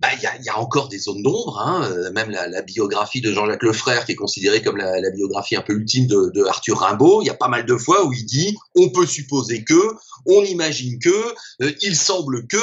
[0.00, 3.20] Bah, il y, a, y, a, encore des zones d'ombre, hein, euh, même la, biographie
[3.20, 7.22] de Jean-Jacques Lefrère, qui est considérée comme la, biographie un peu ultime de, Arthur Rimbaud,
[7.22, 10.44] il y a pas mal de fois où il dit on peut supposer que, on
[10.44, 11.08] imagine que,
[11.62, 12.56] euh, il semble que,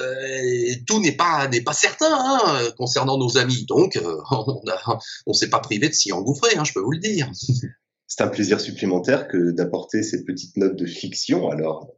[0.00, 3.64] euh, tout n'est pas n'est pas certain hein, concernant nos amis.
[3.66, 3.98] Donc,
[4.30, 4.62] on
[5.26, 7.30] ne s'est pas privé de s'y engouffrer, hein, je peux vous le dire.
[8.06, 11.48] C'est un plaisir supplémentaire que d'apporter ces petites notes de fiction.
[11.48, 11.88] Alors,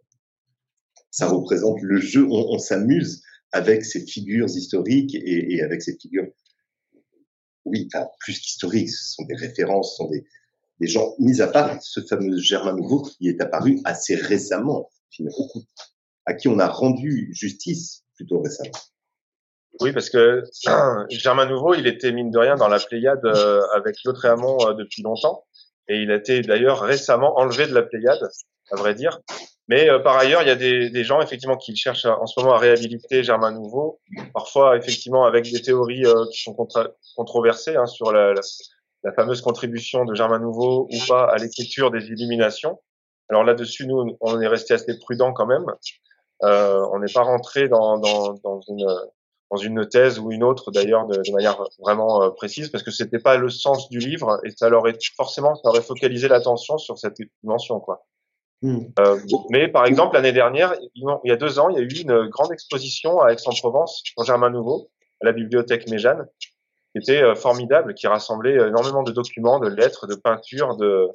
[1.10, 3.23] ça représente le jeu, on s'amuse
[3.54, 6.26] avec ces figures historiques et, avec ces figures,
[7.64, 11.80] oui, enfin, plus qu'historiques, ce sont des références, ce sont des, gens, mis à part
[11.80, 14.90] ce fameux Germain Nouveau qui est apparu assez récemment,
[16.26, 18.72] à qui on a rendu justice plutôt récemment.
[19.80, 20.42] Oui, parce que
[21.10, 24.74] Germain Nouveau, il était mine de rien dans la Pléiade euh, avec l'autre Amont euh,
[24.74, 25.44] depuis longtemps,
[25.86, 28.28] et il a été d'ailleurs récemment enlevé de la Pléiade,
[28.72, 29.20] à vrai dire,
[29.68, 32.38] mais euh, par ailleurs, il y a des, des, gens effectivement qui cherchent en ce
[32.40, 34.00] moment à réhabiliter Germain Nouveau,
[34.32, 36.54] parfois effectivement avec des théories euh, qui sont
[37.16, 38.34] controversées hein, sur la,
[39.02, 42.80] la, fameuse contribution de Germain Nouveau ou pas à l'écriture des Illuminations.
[43.30, 45.64] Alors là-dessus, nous, on est resté assez prudent quand même.
[46.42, 48.86] Euh, on n'est pas rentré dans, dans, dans, une
[49.50, 52.90] dans une thèse ou une autre d'ailleurs de, de, manière vraiment euh, précise parce que
[52.90, 56.98] c'était pas le sens du livre et ça aurait forcément ça aurait focalisé l'attention sur
[56.98, 58.04] cette dimension quoi.
[58.62, 58.80] Hmm.
[58.98, 59.18] Euh,
[59.50, 62.28] mais par exemple, l'année dernière, il y a deux ans, il y a eu une
[62.28, 64.90] grande exposition à Aix-en-Provence, en Germain Nouveau,
[65.20, 66.48] à la bibliothèque Méjeanne, qui
[66.94, 71.10] était euh, formidable, qui rassemblait énormément de documents, de lettres, de peintures, de,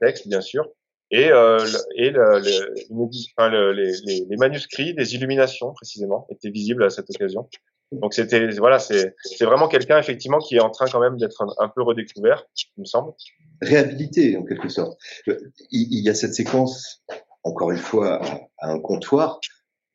[0.00, 0.68] textes, bien sûr,
[1.10, 1.58] et, euh,
[1.96, 7.48] et les, les, manuscrits des illuminations, précisément, étaient visibles à cette occasion.
[7.92, 11.68] Donc c'était voilà, c'est vraiment quelqu'un effectivement qui est en train quand même d'être un,
[11.68, 13.12] peu redécouvert, il me semble.
[13.60, 14.98] Réhabilité en quelque sorte.
[15.26, 15.38] Il,
[15.70, 17.02] il y a cette séquence,
[17.44, 18.24] encore une fois,
[18.58, 19.40] à, un comptoir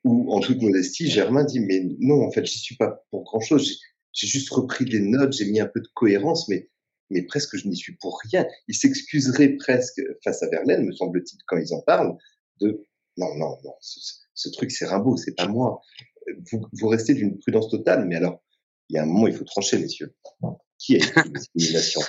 [0.03, 3.39] où, en toute modestie, Germain dit mais non, en fait, j'y suis pas pour grand
[3.39, 3.79] chose.
[4.13, 6.69] J'ai juste repris des notes, j'ai mis un peu de cohérence, mais
[7.09, 8.45] mais presque je n'y suis pour rien.
[8.67, 12.15] Il s'excuserait presque face à Verlaine, me semble-t-il, quand ils en parlent,
[12.61, 12.83] de
[13.17, 13.99] non, non, non, ce,
[14.35, 15.81] ce truc c'est Rimbaud, c'est pas moi
[16.51, 18.41] vous, vous restez d'une prudence totale, mais alors,
[18.89, 20.15] il y a un moment, il faut trancher, messieurs.
[20.79, 22.01] Qui est discrimination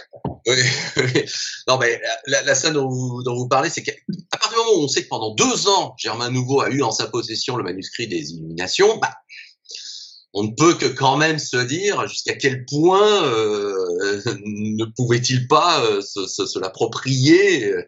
[0.47, 0.57] oui,
[0.99, 1.25] oui,
[1.67, 3.93] Non, mais la, la scène dont vous, dont vous parlez, c'est qu'à
[4.31, 6.91] partir du moment où on sait que pendant deux ans, Germain Nouveau a eu en
[6.91, 9.15] sa possession le manuscrit des Illuminations, bah,
[10.35, 15.83] on ne peut que quand même se dire jusqu'à quel point euh, ne pouvait-il pas
[15.85, 17.83] euh, se, se, se l'approprier euh,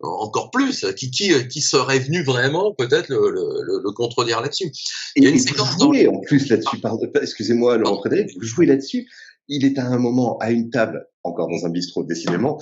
[0.00, 0.86] encore plus?
[0.96, 4.72] Qui, qui, qui serait venu vraiment peut-être le, le, le contredire là-dessus?
[5.16, 6.14] Il y a une séquence vous jouez dans...
[6.14, 6.80] en plus là-dessus,
[7.20, 9.08] excusez-moi Laurent Frédéric, vous jouez là-dessus.
[9.48, 12.58] Il est à un moment à une table, encore dans un bistrot décidément,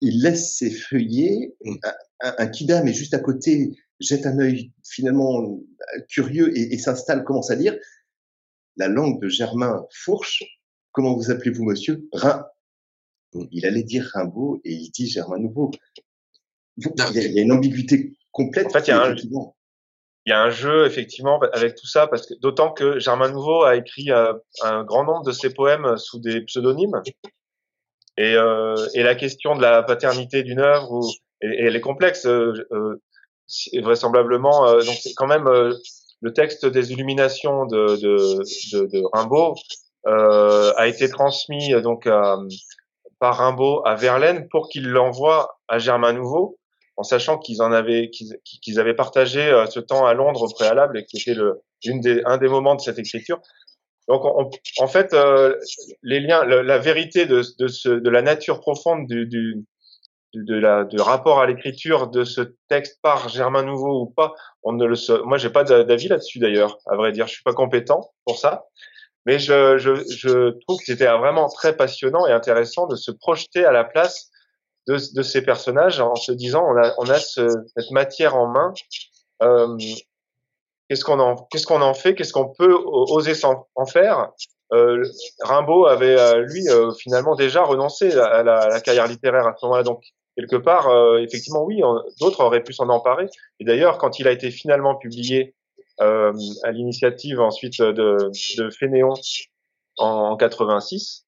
[0.00, 1.76] il laisse ses feuillets, mm.
[1.82, 1.92] un,
[2.22, 5.60] un, un kidam est juste à côté, jette un œil finalement
[6.08, 7.76] curieux et, et s'installe, commence à lire.
[8.76, 10.42] La langue de Germain fourche.
[10.92, 12.08] Comment vous appelez-vous, monsieur?
[12.12, 12.46] Rhin.
[13.52, 15.70] Il allait dire Rimbaud et il dit Germain Nouveau.
[16.76, 18.66] Il y a, il y a une ambiguïté complète.
[18.66, 19.14] En fait, il y a un,
[20.26, 23.62] il y a un jeu effectivement avec tout ça parce que d'autant que Germain Nouveau
[23.62, 27.00] a écrit euh, un grand nombre de ses poèmes sous des pseudonymes
[28.16, 31.00] et, euh, et la question de la paternité d'une œuvre
[31.40, 32.52] elle est complexe euh,
[33.74, 35.48] euh vraisemblablement donc c'est quand même
[36.22, 38.16] le texte des illuminations de, de,
[38.72, 39.54] de, de Rimbaud
[40.04, 42.08] a été transmis donc
[43.20, 46.58] par Rimbaud à Verlaine pour qu'il l'envoie à Germain Nouveau
[46.96, 50.98] en sachant qu'ils en avaient qu'ils avaient partagé euh, ce temps à Londres au préalable
[50.98, 53.40] et qui était le une des un des moments de cette écriture.
[54.08, 55.54] Donc en fait euh,
[56.02, 59.64] les liens la, vérité de de, ce, de la nature profonde du, du
[60.34, 64.72] de la de rapport à l'écriture de ce texte par Germain Nouveau ou pas, on
[64.72, 65.18] ne le sait.
[65.24, 66.78] Moi, j'ai pas d'avis là-dessus d'ailleurs.
[66.86, 68.66] À vrai dire, je suis pas compétent pour ça.
[69.26, 73.64] Mais je, je, je trouve que c'était vraiment très passionnant et intéressant de se projeter
[73.64, 74.30] à la place
[74.86, 78.46] de, de, ces personnages en se disant on a, on a ce, cette matière en
[78.46, 78.72] main.
[79.42, 79.76] Euh,
[80.88, 82.14] qu'est-ce qu'on en, qu'est-ce qu'on en fait?
[82.14, 84.30] Qu'est-ce qu'on peut oser en faire?
[84.72, 85.02] Euh,
[85.40, 89.54] Rimbaud avait euh, lui euh, finalement déjà renoncé à la, à la, carrière littéraire à
[89.56, 90.04] ce moment-là, donc
[90.36, 91.82] quelque part, euh, effectivement, oui,
[92.20, 93.26] d'autres auraient pu s'en emparer.
[93.58, 95.54] Et d'ailleurs, quand il a été finalement publié
[95.98, 99.12] à l'initiative ensuite de, de Fénéon
[99.98, 101.26] en, en 86,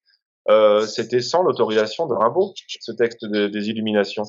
[0.49, 4.25] euh, c'était sans l'autorisation de Rimbaud, ce texte des Illuminations.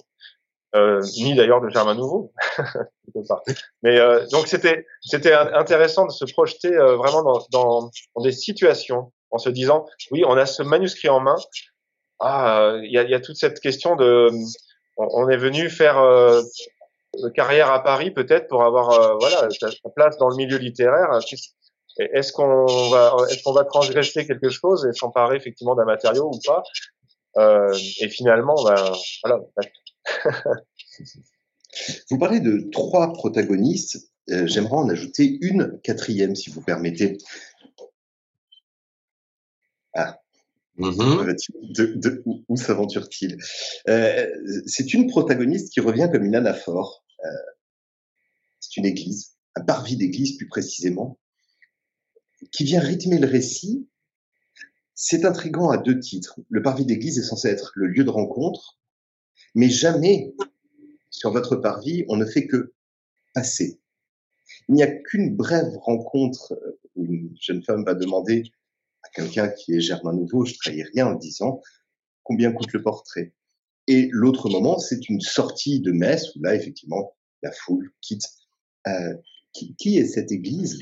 [0.75, 2.33] Euh, ni d'ailleurs de Germain Nouveau.
[3.83, 8.33] Mais euh, donc c'était c'était intéressant de se projeter euh, vraiment dans, dans, dans, des
[8.33, 11.37] situations en se disant oui on a ce manuscrit en main.
[12.21, 14.31] Ah il y a, y a, toute cette question de
[14.97, 16.01] on, est venu faire
[17.35, 21.21] carrière à Paris peut-être pour avoir voilà sa, place dans le milieu littéraire
[21.99, 26.39] est-ce qu'on va, est-ce qu'on va transgresser quelque chose et s'emparer effectivement d'un matériau ou
[26.45, 26.63] pas?
[27.37, 28.93] Euh, Et finalement, ben,
[29.25, 29.41] voilà.
[32.11, 34.11] vous parlez de trois protagonistes.
[34.31, 37.19] Euh, j'aimerais en ajouter une quatrième, si vous permettez.
[39.95, 40.19] Ah.
[40.79, 41.73] Mm-hmm.
[41.73, 43.39] De, de, où, s'aventure-t-il?
[43.89, 44.29] Euh,
[44.67, 47.05] C'est une protagoniste qui revient comme une anaphore.
[47.25, 47.29] Euh,
[48.61, 51.19] c'est une église, un parvis d'église plus précisément,
[52.51, 53.89] qui vient rythmer le récit.
[54.95, 56.41] C'est intrigant à deux titres.
[56.49, 58.79] Le parvis d'église est censé être le lieu de rencontre,
[59.55, 60.35] mais jamais
[61.11, 62.73] sur votre parvis, on ne fait que
[63.35, 63.81] passer.
[64.69, 66.55] Il n'y a qu'une brève rencontre
[66.97, 68.45] où une jeune femme va demander
[69.15, 71.61] quelqu'un qui est Germain Nouveau, je trahis rien en disant
[72.23, 73.33] combien coûte le portrait.
[73.87, 78.27] Et l'autre moment, c'est une sortie de messe où là, effectivement, la foule quitte.
[78.87, 79.15] Euh,
[79.53, 80.81] qui, qui, est cette église?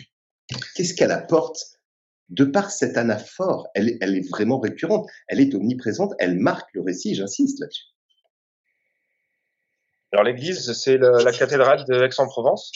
[0.75, 1.59] Qu'est-ce qu'elle apporte?
[2.31, 6.81] De par cette anaphore elle, elle est vraiment récurrente, elle est omniprésente, elle marque le
[6.81, 7.85] récit, j'insiste là-dessus.
[10.13, 12.73] Alors l'église, c'est la cathédrale d'Aix-en-Provence.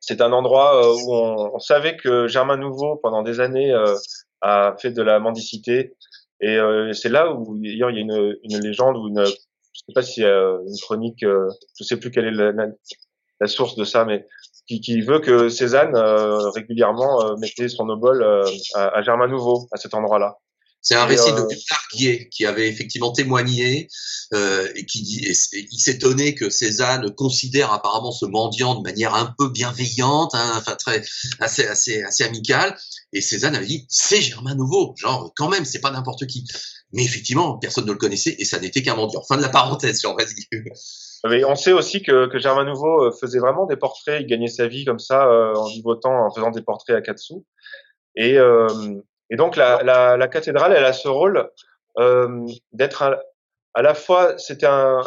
[0.00, 3.94] C'est un endroit euh, où on, savait que Germain Nouveau, pendant des années, euh,
[4.42, 5.94] a fait de la mendicité.
[6.40, 9.30] Et euh, c'est là où il y a une, une légende ou une, je
[9.86, 12.52] sais pas si une chronique, je sais plus quelle est la,
[13.40, 14.26] la source de ça, mais
[14.66, 19.28] qui, qui veut que Cézanne euh, régulièrement euh, mettait son obol euh, à, à, Germain
[19.28, 20.36] Nouveau, à cet endroit-là.
[20.82, 23.88] C'est un récit de Gustave Guillet qui avait effectivement témoigné
[24.34, 29.14] euh, et qui dit, et il s'étonnait que Cézanne considère apparemment ce mendiant de manière
[29.14, 31.04] un peu bienveillante, hein, enfin très
[31.38, 32.76] assez assez assez amicale.
[33.12, 36.44] Et Cézanne avait dit c'est Germain Nouveau, genre quand même c'est pas n'importe qui.
[36.92, 39.22] Mais effectivement personne ne le connaissait et ça n'était qu'un mendiant.
[39.22, 40.46] Fin de la parenthèse, sur vas-y.
[41.28, 44.48] Mais on sait aussi que, que Germain Nouveau euh, faisait vraiment des portraits, il gagnait
[44.48, 47.46] sa vie comme ça euh, en vivotant, en faisant des portraits à quatre sous.
[48.16, 48.66] Et, euh,
[49.32, 51.50] et donc la, la, la, cathédrale, elle a ce rôle
[51.98, 53.02] euh, d'être
[53.74, 55.02] à, la fois, c'était un,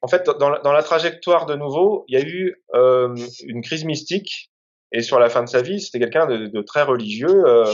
[0.00, 3.60] en fait, dans la, dans la, trajectoire de Nouveau, il y a eu euh, une
[3.60, 4.50] crise mystique,
[4.92, 7.44] et sur la fin de sa vie, c'était quelqu'un de, de, très religieux.
[7.46, 7.70] Euh,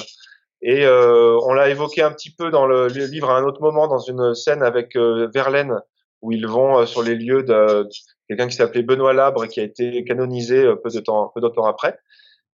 [0.62, 3.98] et on l'a évoqué un petit peu dans le, livre à un autre moment, dans
[3.98, 5.78] une scène avec Verlaine,
[6.24, 7.86] où ils vont euh, sur les lieux de
[8.28, 11.48] quelqu'un qui s'appelait Benoît Labre, qui a été canonisé euh, peu de temps, peu de
[11.48, 11.98] temps après,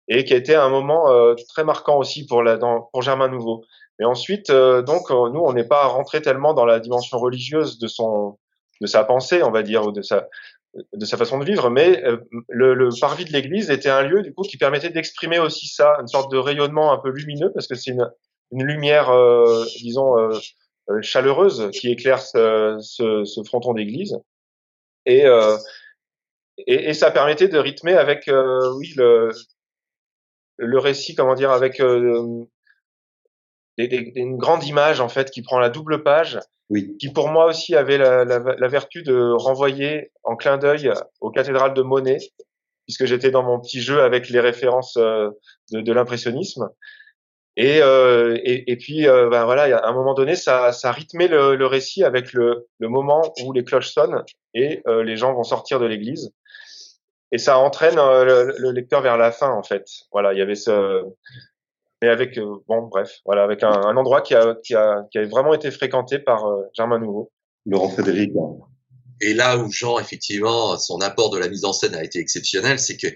[0.08, 3.28] et qui a été un moment euh, très marquant aussi pour, la, dans, pour Germain
[3.28, 3.64] Nouveau.
[3.98, 8.38] Mais ensuite, donc, nous, on n'est pas rentré tellement dans la dimension religieuse de son,
[8.80, 10.28] de sa pensée, on va dire, ou de sa,
[10.92, 12.00] de sa façon de vivre, mais
[12.48, 15.96] le, le parvis de l'église était un lieu du coup qui permettait d'exprimer aussi ça,
[16.00, 18.08] une sorte de rayonnement un peu lumineux, parce que c'est une,
[18.52, 20.38] une lumière, euh, disons, euh,
[20.90, 24.16] euh, chaleureuse qui éclaire ce, ce, ce fronton d'église.
[25.04, 25.56] Et, euh,
[26.58, 29.30] et, et, ça permettait de rythmer avec, euh, oui, le,
[30.58, 32.44] le récit, comment dire, avec euh,
[33.78, 36.96] des, des, une grande image en fait qui prend la double page, oui.
[36.98, 41.30] qui pour moi aussi avait la, la, la vertu de renvoyer en clin d'œil aux
[41.30, 42.18] cathédrales de Monet,
[42.86, 45.32] puisque j'étais dans mon petit jeu avec les références de,
[45.72, 46.68] de l'impressionnisme.
[47.60, 51.26] Et, euh, et, et, puis, euh, ben voilà, à un moment donné, ça, ça rythmait
[51.26, 54.22] le, le récit avec le, le, moment où les cloches sonnent
[54.54, 56.32] et euh, les gens vont sortir de l'église.
[57.32, 59.86] Et ça entraîne euh, le, lecteur vers la fin, en fait.
[60.12, 61.04] Voilà, il y avait ce,
[62.02, 65.18] mais avec, euh, bon, bref, voilà, avec un, un, endroit qui a, qui a, qui
[65.18, 67.30] a vraiment été fréquenté par Germain Nouveau.
[67.66, 68.32] Laurent Frédéric.
[69.20, 72.78] Et là où Jean, effectivement, son apport de la mise en scène a été exceptionnel,
[72.78, 73.08] c'est que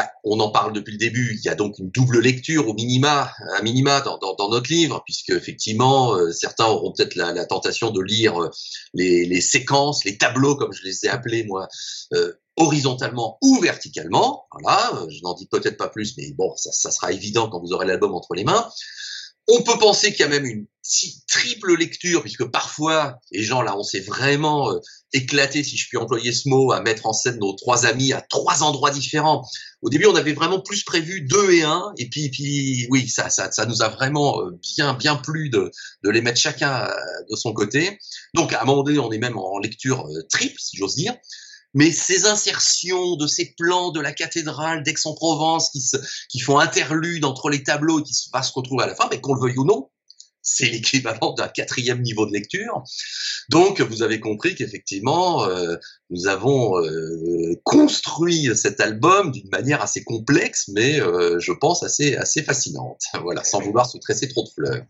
[0.00, 1.38] bah, on en parle depuis le début.
[1.38, 3.32] Il y a donc une double lecture au minima,
[3.62, 8.50] minima dans, notre livre, puisque effectivement, euh, certains auront peut-être la, tentation de lire euh,
[8.94, 11.68] les, séquences, les tableaux, comme je les ai appelés moi,
[12.14, 14.46] euh, horizontalement ou verticalement.
[14.62, 17.86] Voilà, je n'en dis peut-être pas plus, mais bon, ça sera évident quand vous aurez
[17.86, 18.70] l'album entre les mains.
[19.52, 20.66] On peut penser qu'il y a même une
[21.28, 24.78] triple lecture, puisque parfois, les gens là, on s'est vraiment euh,
[25.12, 28.20] éclaté, si je puis employer ce mot, à mettre en scène nos trois amis à
[28.20, 29.44] trois endroits différents.
[29.82, 33.28] Au début, on avait vraiment plus prévu deux et un, et puis, puis oui, ça,
[33.28, 35.70] ça, ça nous a vraiment euh, bien, bien plu de,
[36.04, 36.94] de les mettre chacun euh,
[37.30, 37.98] de son côté.
[38.34, 41.14] Donc, à un moment donné, on est même en lecture triple, si j'ose dire
[41.74, 45.82] mais ces insertions de ces plans de la cathédrale d'Aix-en-Provence qui,
[46.28, 49.20] qui font interlude entre les tableaux et qui va se retrouver à la fin, mais
[49.20, 49.90] qu'on le veuille ou non,
[50.42, 52.82] c'est l'équivalent d'un quatrième niveau de lecture.
[53.48, 55.76] Donc, vous avez compris qu'effectivement, euh,
[56.08, 62.16] nous avons euh, construit cet album d'une manière assez complexe, mais euh, je pense assez
[62.16, 63.00] assez fascinante.
[63.22, 64.84] Voilà, sans vouloir se tresser trop de fleurs.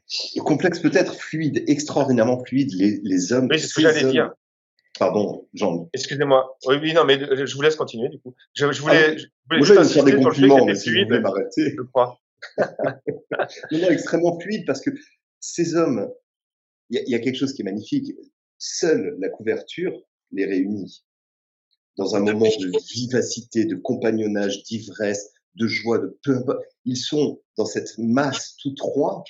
[0.45, 2.71] Complexe peut-être, fluide, extraordinairement fluide.
[2.73, 3.49] Les, les hommes.
[3.51, 4.31] Oui, c'est ce que j'allais dire.
[4.99, 5.89] Pardon, Jean.
[5.93, 6.59] Excusez-moi.
[6.67, 8.35] Oui, oui, non, mais je vous laisse continuer du coup.
[8.55, 11.75] Je, je voulais, ah, je voulais juste insister des compliments, mais si m'arrêter.
[11.77, 12.19] Je crois.
[12.59, 14.91] non, non, extrêmement fluide parce que
[15.41, 16.11] ces hommes,
[16.89, 18.13] il y, y, a quelque chose qui est magnifique.
[18.59, 19.93] Seule la couverture
[20.33, 21.05] les réunit
[21.97, 26.61] dans un moment de vivacité, de compagnonnage, d'ivresse, de joie, de peu importe.
[26.85, 29.23] Ils sont dans cette masse tous trois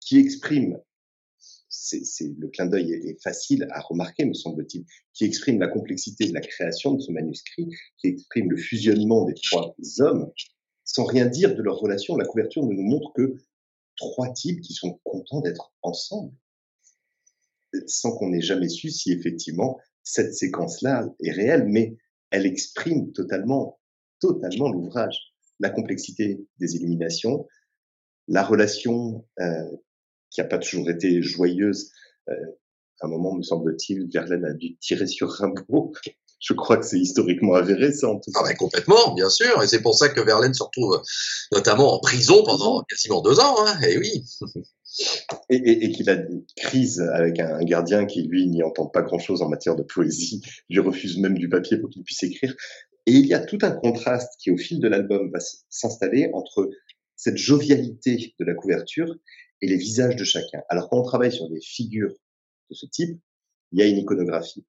[0.00, 0.78] qui exprime
[1.86, 6.34] c'est le clin d'œil est, facile à remarquer, me semble-t-il, qui exprime la complexité de
[6.34, 7.68] la création de ce manuscrit,
[7.98, 10.30] qui exprime le fusionnement des trois hommes,
[10.84, 12.16] sans rien dire de leur relation.
[12.16, 13.36] La couverture ne nous montre que
[13.96, 16.32] trois types qui sont contents d'être ensemble,
[17.86, 21.96] sans qu'on ait jamais su si effectivement cette séquence-là est réelle, mais
[22.30, 23.78] elle exprime totalement,
[24.20, 25.18] totalement l'ouvrage,
[25.60, 27.46] la complexité des illuminations,
[28.28, 29.70] la relation euh,
[30.36, 31.90] qui n'a pas toujours été joyeuse.
[32.28, 32.34] Euh,
[33.00, 35.92] à un moment, me semble-t-il, Verlaine a dû tirer sur Rimbaud.
[36.38, 38.40] Je crois que c'est historiquement avéré, ça, en tout cas.
[38.44, 39.62] Ah, complètement, bien sûr.
[39.62, 41.00] Et c'est pour ça que Verlaine se retrouve
[41.50, 43.56] notamment en prison pendant quasiment deux ans.
[43.66, 43.80] Hein.
[43.88, 44.22] Et oui.
[45.50, 49.02] Et, et, et qu'il a une crise avec un gardien qui, lui, n'y entend pas
[49.02, 52.54] grand-chose en matière de poésie, lui refuse même du papier pour qu'il puisse écrire.
[53.04, 56.70] Et il y a tout un contraste qui, au fil de l'album, va s'installer entre
[57.14, 59.12] cette jovialité de la couverture
[59.62, 60.62] et les visages de chacun.
[60.68, 62.14] Alors quand on travaille sur des figures
[62.70, 63.18] de ce type,
[63.72, 64.64] il y a une iconographie,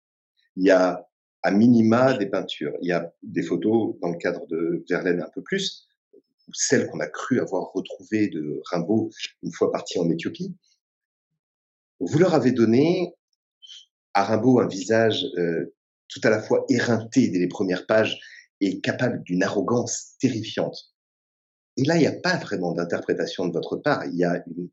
[0.56, 1.08] il y a
[1.43, 5.30] à minima des peintures, il y a des photos dans le cadre de Verlaine un
[5.34, 9.12] peu plus, ou celles qu'on a cru avoir retrouvées de Rimbaud
[9.43, 10.56] une fois parti en Éthiopie.
[12.00, 13.13] Vous leur avez donné
[14.13, 15.73] à Rimbaud un visage euh,
[16.08, 18.19] tout à la fois éreinté dès les premières pages
[18.62, 20.95] et capable d'une arrogance terrifiante.
[21.76, 24.69] Et là, il n'y a pas vraiment d'interprétation de votre part, il y a une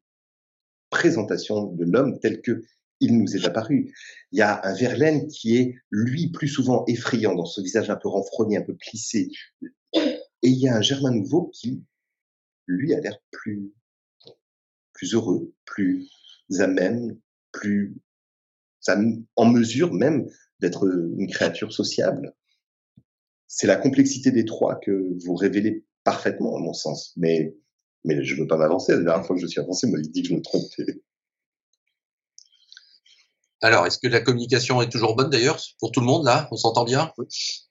[0.94, 2.62] présentation de l'homme tel que
[3.00, 3.92] il nous est apparu.
[4.30, 7.96] Il y a un Verlaine qui est, lui, plus souvent effrayant dans ce visage un
[7.96, 9.30] peu renfrogné, un peu plissé.
[9.92, 11.83] Et il y a un Germain Nouveau qui,
[12.68, 13.72] lui, a l'air plus,
[14.92, 16.09] plus heureux, plus
[16.61, 17.18] amène,
[17.50, 17.96] plus
[19.37, 20.28] en mesure même
[20.61, 22.33] d'être une créature sociable.
[23.48, 27.12] C'est la complexité des trois que vous révélez parfaitement, à mon sens.
[27.16, 27.57] Mais
[28.04, 28.92] mais je ne veux pas m'avancer.
[28.92, 31.00] La dernière fois que je suis avancé, moi, il dit que je me trompais.
[33.62, 36.48] Alors, est-ce que la communication est toujours bonne d'ailleurs pour tout le monde là?
[36.50, 37.12] On s'entend bien?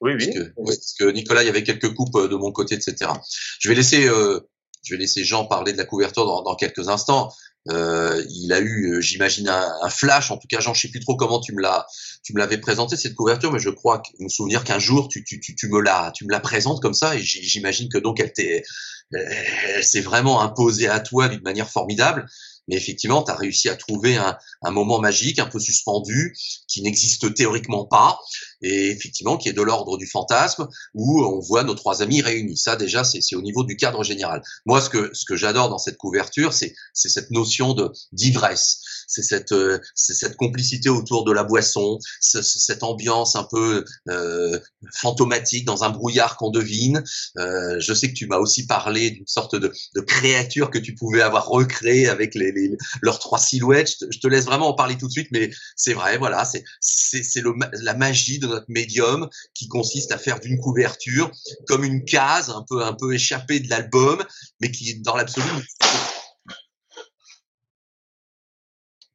[0.02, 0.34] Oui, oui.
[0.66, 3.12] Parce que, Nicolas, il y avait quelques coupes euh, de mon côté, etc.
[3.60, 4.40] Je vais laisser, euh,
[4.84, 7.32] je vais laisser Jean parler de la couverture dans, dans quelques instants.
[7.70, 10.32] Euh, il a eu, euh, j'imagine, un, flash.
[10.32, 11.86] En tout cas, Jean, je sais plus trop comment tu me l'as,
[12.24, 15.40] tu me l'avais présenté cette couverture, mais je crois me souvenir qu'un jour tu, tu,
[15.40, 18.34] tu, tu me la, tu me la présentes comme ça, et j'imagine que donc elle
[18.34, 18.64] t'est,
[19.12, 22.26] elle s'est vraiment imposée à toi d'une manière formidable
[22.68, 26.36] mais effectivement, tu as réussi à trouver un, un, moment magique, un peu suspendu,
[26.68, 28.20] qui n'existe théoriquement pas,
[28.62, 32.58] et effectivement qui est de l'ordre du fantasme, où on voit nos trois amis réunis.
[32.58, 34.42] Ça, déjà, c'est au niveau du cadre général.
[34.66, 38.82] Moi, ce que, ce que j'adore dans cette couverture, c'est cette notion de d'ivresse.
[39.08, 44.60] C'est cette, euh, cette complicité autour de la boisson, cette ambiance un peu euh,
[44.94, 47.04] fantomatique dans un brouillard qu'on devine.
[47.38, 50.96] Euh, je sais que tu m'as aussi parlé d'une sorte de, de, créature que tu
[50.96, 53.96] pouvais avoir recréée avec les, les, leurs trois silhouettes.
[54.10, 57.44] Je te, laisse vraiment en parler tout de suite, mais c'est vrai, voilà, c'est c'est
[57.82, 61.32] la magie de notre médium qui consiste à faire d'une couverture
[61.68, 64.24] comme une case un peu un peu échappée de l'album,
[64.62, 65.48] mais qui dans l'absolu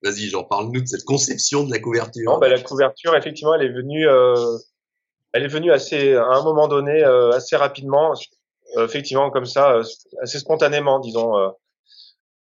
[0.03, 2.30] Vas-y, j'en parle-nous de cette conception de la couverture.
[2.30, 4.34] Non, bah, la couverture, effectivement, elle est venue, euh,
[5.32, 8.14] elle est venue assez, à un moment donné, euh, assez rapidement,
[8.76, 9.80] euh, effectivement, comme ça,
[10.22, 11.32] assez spontanément, disons.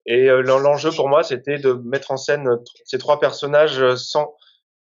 [0.06, 2.50] Et l'enjeu pour moi, c'était de mettre en scène
[2.86, 4.34] ces trois personnages sans,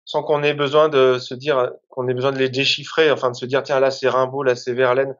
[0.06, 3.36] sans qu'on ait besoin de se dire, qu'on ait besoin de les déchiffrer, enfin de
[3.36, 5.16] se dire, tiens, là c'est Rimbaud, là c'est Verlaine.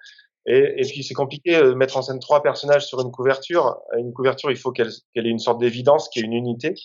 [0.46, 3.78] Et, et puis c'est compliqué de mettre en scène trois personnages sur une couverture.
[3.98, 6.76] Une couverture, il faut qu'elle ait une sorte d'évidence, qu'il y ait une unité.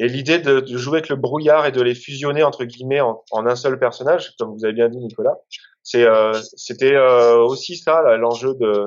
[0.00, 3.22] Et l'idée de, de, jouer avec le brouillard et de les fusionner entre guillemets en,
[3.32, 5.36] en un seul personnage, comme vous avez bien dit Nicolas,
[5.82, 8.86] c'est euh, c'était euh, aussi ça l'enjeu de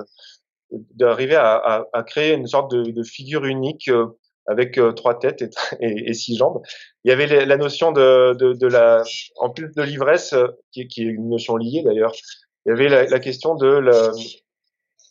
[0.72, 4.08] d'arriver à, à, à, créer une sorte de, de figure unique euh,
[4.48, 5.50] avec euh, trois têtes et,
[5.82, 6.64] et, et, six jambes.
[7.04, 9.04] Il y avait la notion de, de, de, la,
[9.38, 10.34] en plus de l'ivresse,
[10.72, 12.14] qui, qui, est une notion liée d'ailleurs.
[12.66, 13.68] Il y avait la, la question de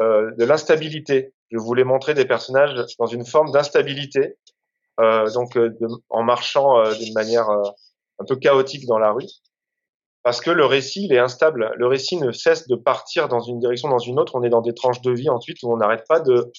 [0.01, 1.33] de l'instabilité.
[1.53, 4.52] Je voulais montrer des personnages dans une forme d'instabilité euh,
[4.99, 5.71] donc euh,
[6.11, 9.27] en marchant euh, d'une manière un peu chaotique dans la rue,
[10.23, 11.73] parce que le récit il est instable.
[11.77, 14.35] Le récit ne cesse de partir dans une direction, dans une autre.
[14.37, 16.51] On est dans des tranches de vie ensuite où on n'arrête pas de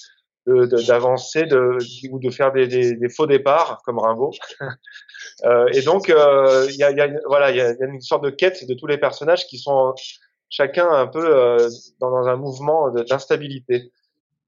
[0.46, 1.78] d'avancer de,
[2.12, 4.32] ou de faire des, des, des, faux départs comme Rimbaud
[5.46, 8.30] euh, et donc il y, a, y, a, voilà il y, a, une sorte de
[8.30, 9.94] quête de tous les personnages qui sont
[10.50, 11.70] chacun un peu euh,
[12.02, 13.94] dans, dans, un mouvement d'instabilité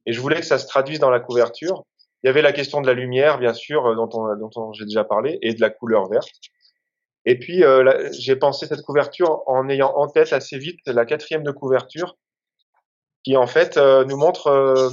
[0.06, 1.86] et je voulais que ça se traduise dans la couverture
[2.26, 4.86] il y avait la question de la lumière, bien sûr, euh, dont, on, dont j'ai
[4.86, 6.32] déjà parlé, et de la couleur verte.
[7.26, 11.44] Et puis, euh, j'ai pensé cette couverture en ayant en tête assez vite la quatrième
[11.44, 12.18] de couverture,
[13.24, 14.48] qui en fait euh, nous montre.
[14.48, 14.90] Euh,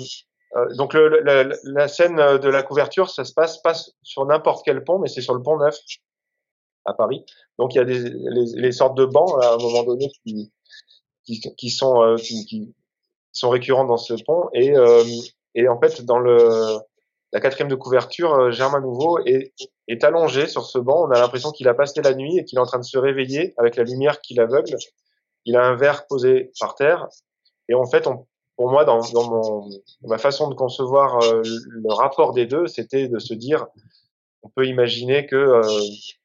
[0.56, 3.72] euh donc, le, la, la, scène de la couverture, ça se passe pas
[4.02, 5.78] sur n'importe quel pont, mais c'est sur le pont Neuf
[6.84, 7.24] à Paris.
[7.58, 10.52] Donc, il y a des, les, les sortes de bancs à un moment donné qui,
[11.24, 12.74] qui, qui sont qui, qui,
[13.32, 14.50] sont récurrents dans ce pont.
[14.52, 14.74] Et,
[15.54, 16.78] et en fait, dans le
[17.32, 19.52] la quatrième de couverture, euh, Germain Nouveau, est,
[19.88, 21.06] est allongé sur ce banc.
[21.06, 22.98] On a l'impression qu'il a passé la nuit et qu'il est en train de se
[22.98, 24.76] réveiller avec la lumière qui l'aveugle.
[25.44, 27.08] Il a un verre posé par terre.
[27.68, 28.26] Et en fait, on,
[28.56, 29.70] pour moi, dans, dans, mon,
[30.02, 33.66] ma façon de concevoir euh, le rapport des deux, c'était de se dire,
[34.42, 35.62] on peut imaginer que euh,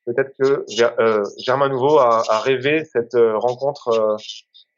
[0.06, 0.66] peut-être que
[1.38, 4.18] Germain Nouveau a, a rêvé cette rencontre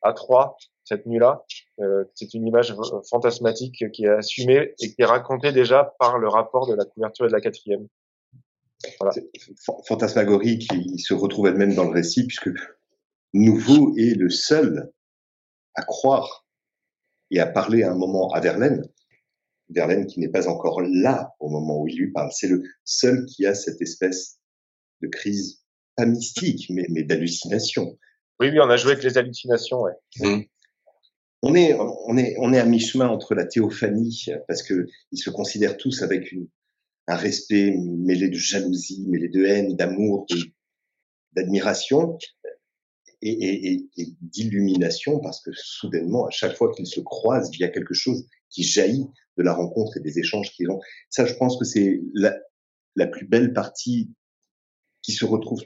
[0.02, 0.58] à trois
[0.90, 1.44] cette nuit-là.
[1.80, 2.76] Euh, c'est une image
[3.10, 7.26] fantasmatique qui est assumée et qui est racontée déjà par le rapport de la couverture
[7.26, 7.88] et de la quatrième.
[9.00, 9.14] Voilà.
[9.88, 12.50] Fantasmagorie qui se retrouve elle-même dans le récit puisque
[13.34, 14.92] Nouveau est le seul
[15.76, 16.48] à croire
[17.32, 18.84] et à parler à un moment à Verlaine.
[19.70, 22.32] Verlaine qui n'est pas encore là au moment où il lui parle.
[22.32, 24.40] C'est le seul qui a cette espèce
[25.02, 25.64] de crise,
[25.96, 27.98] pas mystique, mais, mais d'hallucination.
[28.40, 29.82] Oui, oui, on a joué avec les hallucinations.
[29.82, 29.94] Ouais.
[30.20, 30.42] Mmh
[31.42, 35.30] on est, on est, on est à mi-chemin entre la théophanie, parce que ils se
[35.30, 36.48] considèrent tous avec une,
[37.08, 40.26] un respect mêlé de jalousie, mêlé de haine, d'amour,
[41.34, 42.18] d'admiration
[43.22, 47.64] et, et, et d'illumination, parce que soudainement, à chaque fois qu'ils se croisent, il y
[47.64, 50.80] a quelque chose qui jaillit de la rencontre et des échanges qu'ils ont.
[51.10, 52.38] Ça, je pense que c'est la,
[52.96, 54.12] la plus belle partie
[55.02, 55.62] qui se retrouve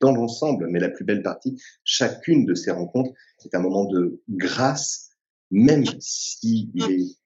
[0.00, 3.12] dans l'ensemble, mais la plus belle partie, chacune de ces rencontres
[3.44, 5.07] est un moment de grâce
[5.50, 7.18] même s'il est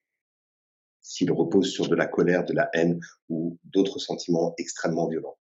[1.12, 2.98] s'il repose sur de la colère, de la haine
[3.28, 5.36] ou d'autres sentiments extrêmement violents.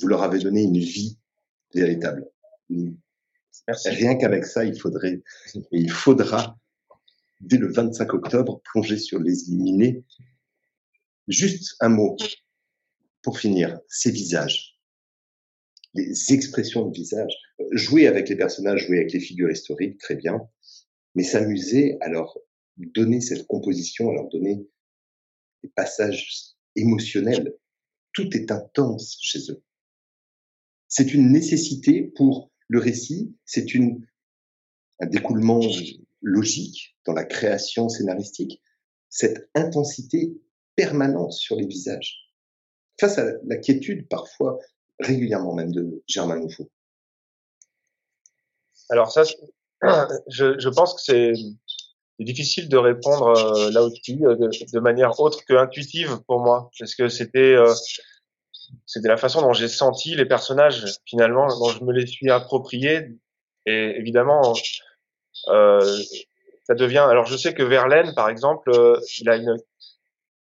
[0.00, 1.18] Vous leur avez donné une vie
[1.74, 2.30] véritable.
[2.70, 3.88] Merci.
[3.88, 5.22] Rien qu'avec ça, il faudrait
[5.56, 6.56] et il faudra
[7.40, 10.04] dès le 25 octobre plonger sur les illuminés.
[11.26, 12.16] Juste un mot
[13.22, 14.78] pour finir, ces visages,
[15.94, 17.32] les expressions de visage.
[17.72, 20.40] Jouer avec les personnages, jouer avec les figures historiques, très bien
[21.14, 22.38] mais s'amuser à leur
[22.76, 24.66] donner cette composition, à leur donner
[25.62, 27.54] des passages émotionnels.
[28.12, 29.62] Tout est intense chez eux.
[30.88, 34.06] C'est une nécessité pour le récit, c'est une,
[35.00, 35.60] un découlement
[36.22, 38.62] logique dans la création scénaristique,
[39.08, 40.32] cette intensité
[40.76, 42.32] permanente sur les visages.
[43.00, 44.58] Face à la quiétude, parfois,
[44.98, 46.70] régulièrement même, de Germain Nouveau.
[48.90, 49.24] Alors ça,
[50.28, 51.32] je, je pense que c'est
[52.18, 56.94] difficile de répondre euh, là aussi euh, de, manière autre que intuitive pour moi, parce
[56.94, 57.72] que c'était euh,
[58.86, 63.08] c'était la façon dont j'ai senti les personnages finalement, dont je me les suis appropriés.
[63.66, 64.54] Et évidemment,
[65.48, 66.02] euh,
[66.64, 67.06] ça devient.
[67.08, 69.56] Alors je sais que Verlaine, par exemple, euh, il a une,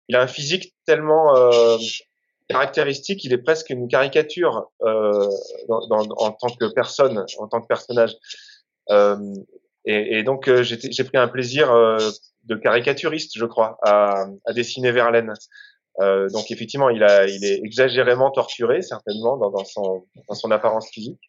[0.09, 1.33] il a un physique tellement
[2.49, 5.27] caractéristique, il est presque une caricature euh,
[5.67, 8.15] dans, dans, en tant que personne, en tant que personnage.
[8.89, 9.17] Euh,
[9.85, 11.69] et, donc j'ai pris un plaisir
[12.45, 15.33] de caricaturiste, je crois, à, dessiner Verlaine.
[15.99, 21.19] Euh, donc effectivement, il, est exagérément torturé, certainement, dans, son, apparence physique.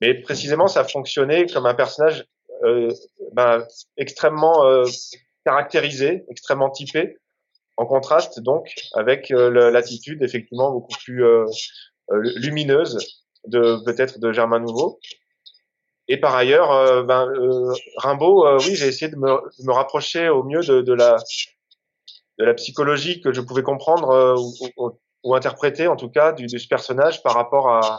[0.00, 2.24] Mais précisément, ça fonctionnait comme un personnage
[2.64, 2.90] euh,
[3.32, 3.66] ben,
[3.96, 4.84] extrêmement euh,
[5.44, 7.16] caractérisé, extrêmement typé,
[7.76, 11.46] en contraste donc avec euh, l'attitude effectivement beaucoup plus euh,
[12.10, 12.98] lumineuse
[13.46, 14.98] de peut-être de Germain Nouveau.
[16.08, 17.30] Et par ailleurs, ben,
[17.96, 21.16] Rimbaud, oui, j'ai essayé de me, me, rapprocher au mieux de, de la
[22.38, 24.36] de la psychologie que je pouvais comprendre euh,
[24.76, 24.92] ou,
[25.24, 27.98] ou, interpréter en tout cas du, de ce personnage par rapport à,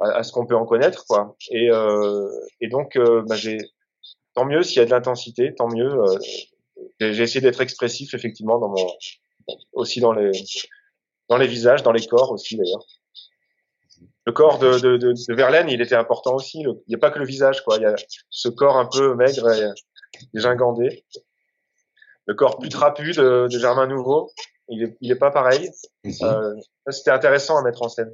[0.00, 1.36] à, ce qu'on peut en connaître quoi.
[1.50, 2.28] Et, euh,
[2.60, 3.58] et donc euh, bah, j'ai
[4.34, 5.92] tant mieux s'il y a de l'intensité, tant mieux.
[5.92, 6.18] Euh,
[7.00, 8.86] j'ai essayé d'être expressif effectivement dans mon
[9.72, 10.32] aussi dans les
[11.28, 12.84] dans les visages, dans les corps aussi d'ailleurs.
[14.26, 16.60] Le corps de, de, de, de, Verlaine, il était important aussi.
[16.60, 17.76] il n'y a pas que le visage, quoi.
[17.76, 17.94] Il y a
[18.28, 19.70] ce corps un peu maigre et,
[20.34, 21.04] et gingandé
[22.26, 24.30] le corps plus trapu de, de Germain Nouveau.
[24.68, 25.70] Il est, il est pas pareil.
[26.22, 26.54] Euh,
[26.90, 28.12] C'était intéressant à mettre en scène.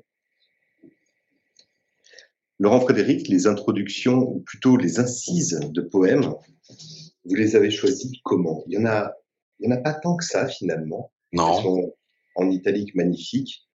[2.58, 6.34] Laurent Frédéric, les introductions, ou plutôt les incises de poèmes,
[7.24, 8.62] vous les avez choisies comment?
[8.66, 9.14] Il y en a,
[9.58, 11.10] il y en a pas tant que ça finalement.
[11.32, 11.56] Non.
[11.56, 11.94] Elles sont
[12.36, 13.66] en italique magnifique.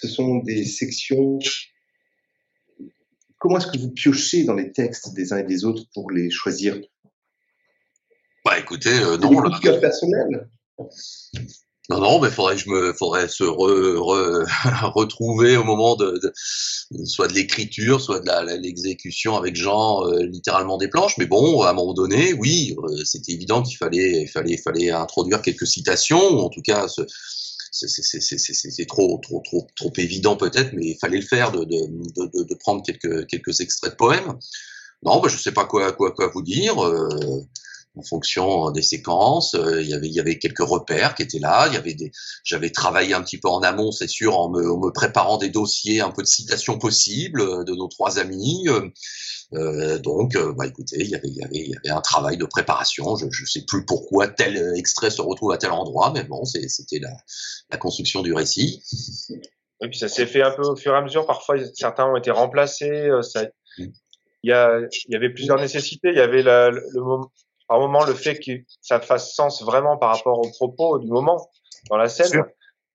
[0.00, 1.40] Ce sont des sections.
[3.38, 6.30] Comment est-ce que vous piochez dans les textes des uns et des autres pour les
[6.30, 6.78] choisir?
[8.44, 9.40] Bah écoutez, euh, non.
[9.40, 10.48] Là, cœur personnel.
[11.88, 13.42] Non, non, mais faudrait je me, faudrait se
[14.94, 16.20] retrouver au moment de,
[17.04, 21.18] soit de l'écriture, soit de l'exécution avec Jean, euh, littéralement des planches.
[21.18, 25.42] Mais bon, à un moment donné, oui, euh, c'était évident qu'il fallait, fallait, fallait introduire
[25.42, 26.86] quelques citations, ou en tout cas,
[27.70, 32.54] c'est trop, trop, trop, trop évident peut-être, mais il fallait le faire de, de, de,
[32.54, 34.38] prendre quelques, quelques extraits de poèmes.
[35.02, 36.82] Non, bah, je sais pas quoi, quoi, quoi vous dire.
[36.84, 37.08] Euh,
[37.96, 39.54] en fonction des séquences.
[39.54, 41.66] Euh, il y avait il y avait quelques repères qui étaient là.
[41.68, 42.12] Il y avait des
[42.44, 46.00] j'avais travaillé un petit peu en amont, c'est sûr, en me, me, préparant des dossiers,
[46.00, 48.66] un peu de citations possibles euh, de nos trois amis.
[49.54, 52.36] Euh, donc, bah, écoutez, il y, avait, il, y avait, il y avait un travail
[52.36, 53.16] de préparation.
[53.16, 56.98] Je ne sais plus pourquoi tel extrait se retrouve à tel endroit, mais bon, c'était
[56.98, 57.16] la,
[57.70, 58.82] la, construction du récit.
[59.80, 61.26] Et puis ça s'est fait un peu au fur et à mesure.
[61.26, 63.08] Parfois, certains ont été remplacés.
[63.22, 63.44] Ça,
[63.78, 63.86] mm.
[64.42, 66.08] il, y a, il y avait plusieurs nécessités.
[66.10, 66.80] Il y avait la, le,
[67.68, 71.48] par moment le fait que ça fasse sens vraiment par rapport au propos du moment
[71.90, 72.44] dans la scène.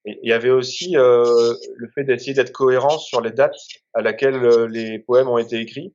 [0.05, 3.55] il y avait aussi euh, le fait d'essayer d'être cohérent sur les dates
[3.93, 5.93] à laquelle euh, les poèmes ont été écrits,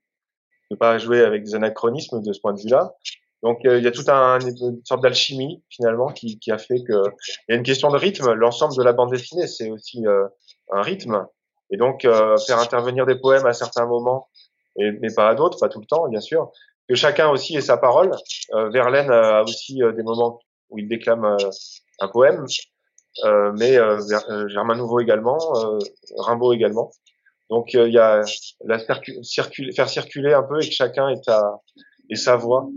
[0.70, 2.94] ne pas jouer avec des anachronismes de ce point de vue-là.
[3.42, 6.82] Donc euh, il y a tout un une sorte d'alchimie finalement qui, qui, a fait
[6.82, 7.02] que
[7.48, 8.32] il y a une question de rythme.
[8.32, 10.26] L'ensemble de la bande dessinée c'est aussi euh,
[10.72, 11.26] un rythme
[11.70, 14.28] et donc faire intervenir des poèmes à certains moments
[14.80, 16.50] et, mais pas à d'autres, pas tout le temps bien sûr
[16.88, 18.12] que chacun aussi ait sa parole.
[18.54, 21.36] Euh, Verlaine a aussi euh, des moments où il déclame euh,
[22.00, 22.46] un poème,
[23.24, 23.76] euh, mais
[24.48, 25.38] Germain Nouveau également,
[26.16, 26.90] Rimbaud également.
[27.50, 28.22] Donc il y a
[28.64, 28.78] la
[29.22, 31.20] circuler, faire circuler un peu et que chacun ait,
[32.10, 32.68] ait sa voix.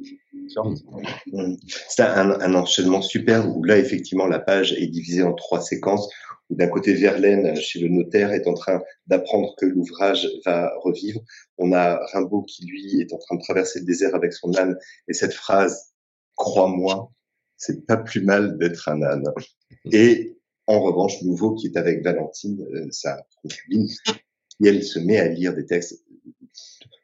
[1.90, 6.10] C'est un, un, enchaînement super où là effectivement la page est divisée en trois séquences
[6.56, 11.22] d'un côté Verlaine chez le notaire est en train d'apprendre que l'ouvrage va revivre.
[11.58, 14.78] On a Rimbaud qui lui est en train de traverser le désert avec son âne
[15.08, 15.94] et cette phrase
[16.36, 17.12] crois-moi,
[17.58, 19.24] c'est pas plus mal d'être un âne.
[19.92, 20.38] Et
[20.68, 23.88] en revanche, Nouveau qui est avec Valentine, euh, sa concubine,
[24.64, 26.04] et elle se met à lire des textes.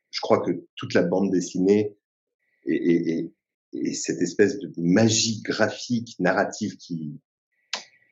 [0.09, 1.95] Je crois que toute la bande dessinée
[2.65, 3.33] et, et,
[3.73, 7.19] et cette espèce de magie graphique, narrative qui,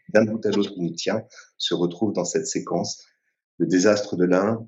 [0.09, 1.23] d'un bout à l'autre nous tient,
[1.57, 3.03] se retrouve dans cette séquence.
[3.57, 4.67] Le désastre de l'un,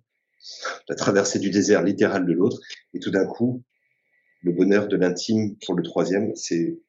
[0.88, 2.60] la traversée du désert littéral de l'autre,
[2.94, 3.64] et tout d'un coup,
[4.44, 6.80] le bonheur de l'intime pour le troisième, c'est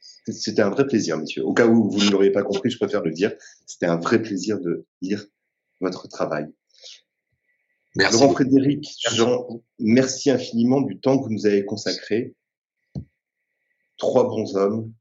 [0.00, 1.44] c'était un vrai plaisir, messieurs.
[1.44, 3.34] Au cas où vous ne l'auriez pas compris, je préfère le dire.
[3.66, 5.24] C'était un vrai plaisir de lire
[5.80, 6.46] votre travail.
[7.96, 8.20] Merci.
[8.20, 12.34] Laurent Frédéric, Jean, merci infiniment du temps que vous nous avez consacré.
[13.96, 14.92] Trois bons hommes,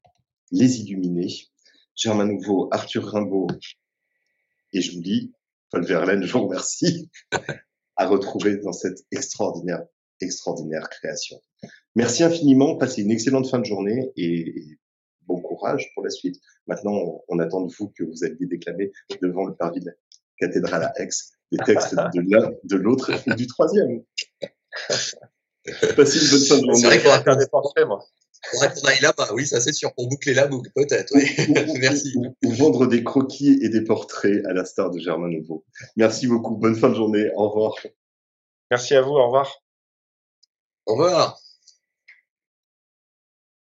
[0.51, 1.47] les illuminés.
[1.97, 3.47] Germain Nouveau, Arthur Rimbaud
[4.73, 5.33] et je vous dis,
[5.71, 7.09] Paul Verlaine, je vous remercie
[7.95, 9.83] à retrouver dans cette extraordinaire,
[10.21, 11.41] extraordinaire création.
[11.95, 14.77] Merci infiniment, passez une excellente fin de journée et
[15.25, 16.39] bon courage pour la suite.
[16.67, 18.91] Maintenant, on attend de vous que vous alliez déclamer
[19.21, 19.83] devant le parvis
[20.39, 21.09] cathédrale à Aix,
[21.51, 24.03] des textes de l'un, de l'autre et du troisième.
[25.95, 26.79] Passez une bonne fin de journée.
[26.79, 28.05] C'est vrai qu'on va faire des moi.
[28.51, 31.29] Faudrait qu'on aille là-bas, oui, ça c'est sûr, pour boucler la boucle, peut-être, oui.
[31.79, 32.13] Merci.
[32.15, 35.65] Ou, vendre des croquis et des portraits à la star de Germain Nouveau.
[35.95, 37.75] Merci beaucoup, bonne fin de journée, au revoir.
[38.71, 39.61] Merci à vous, au revoir.
[40.85, 41.39] Au revoir.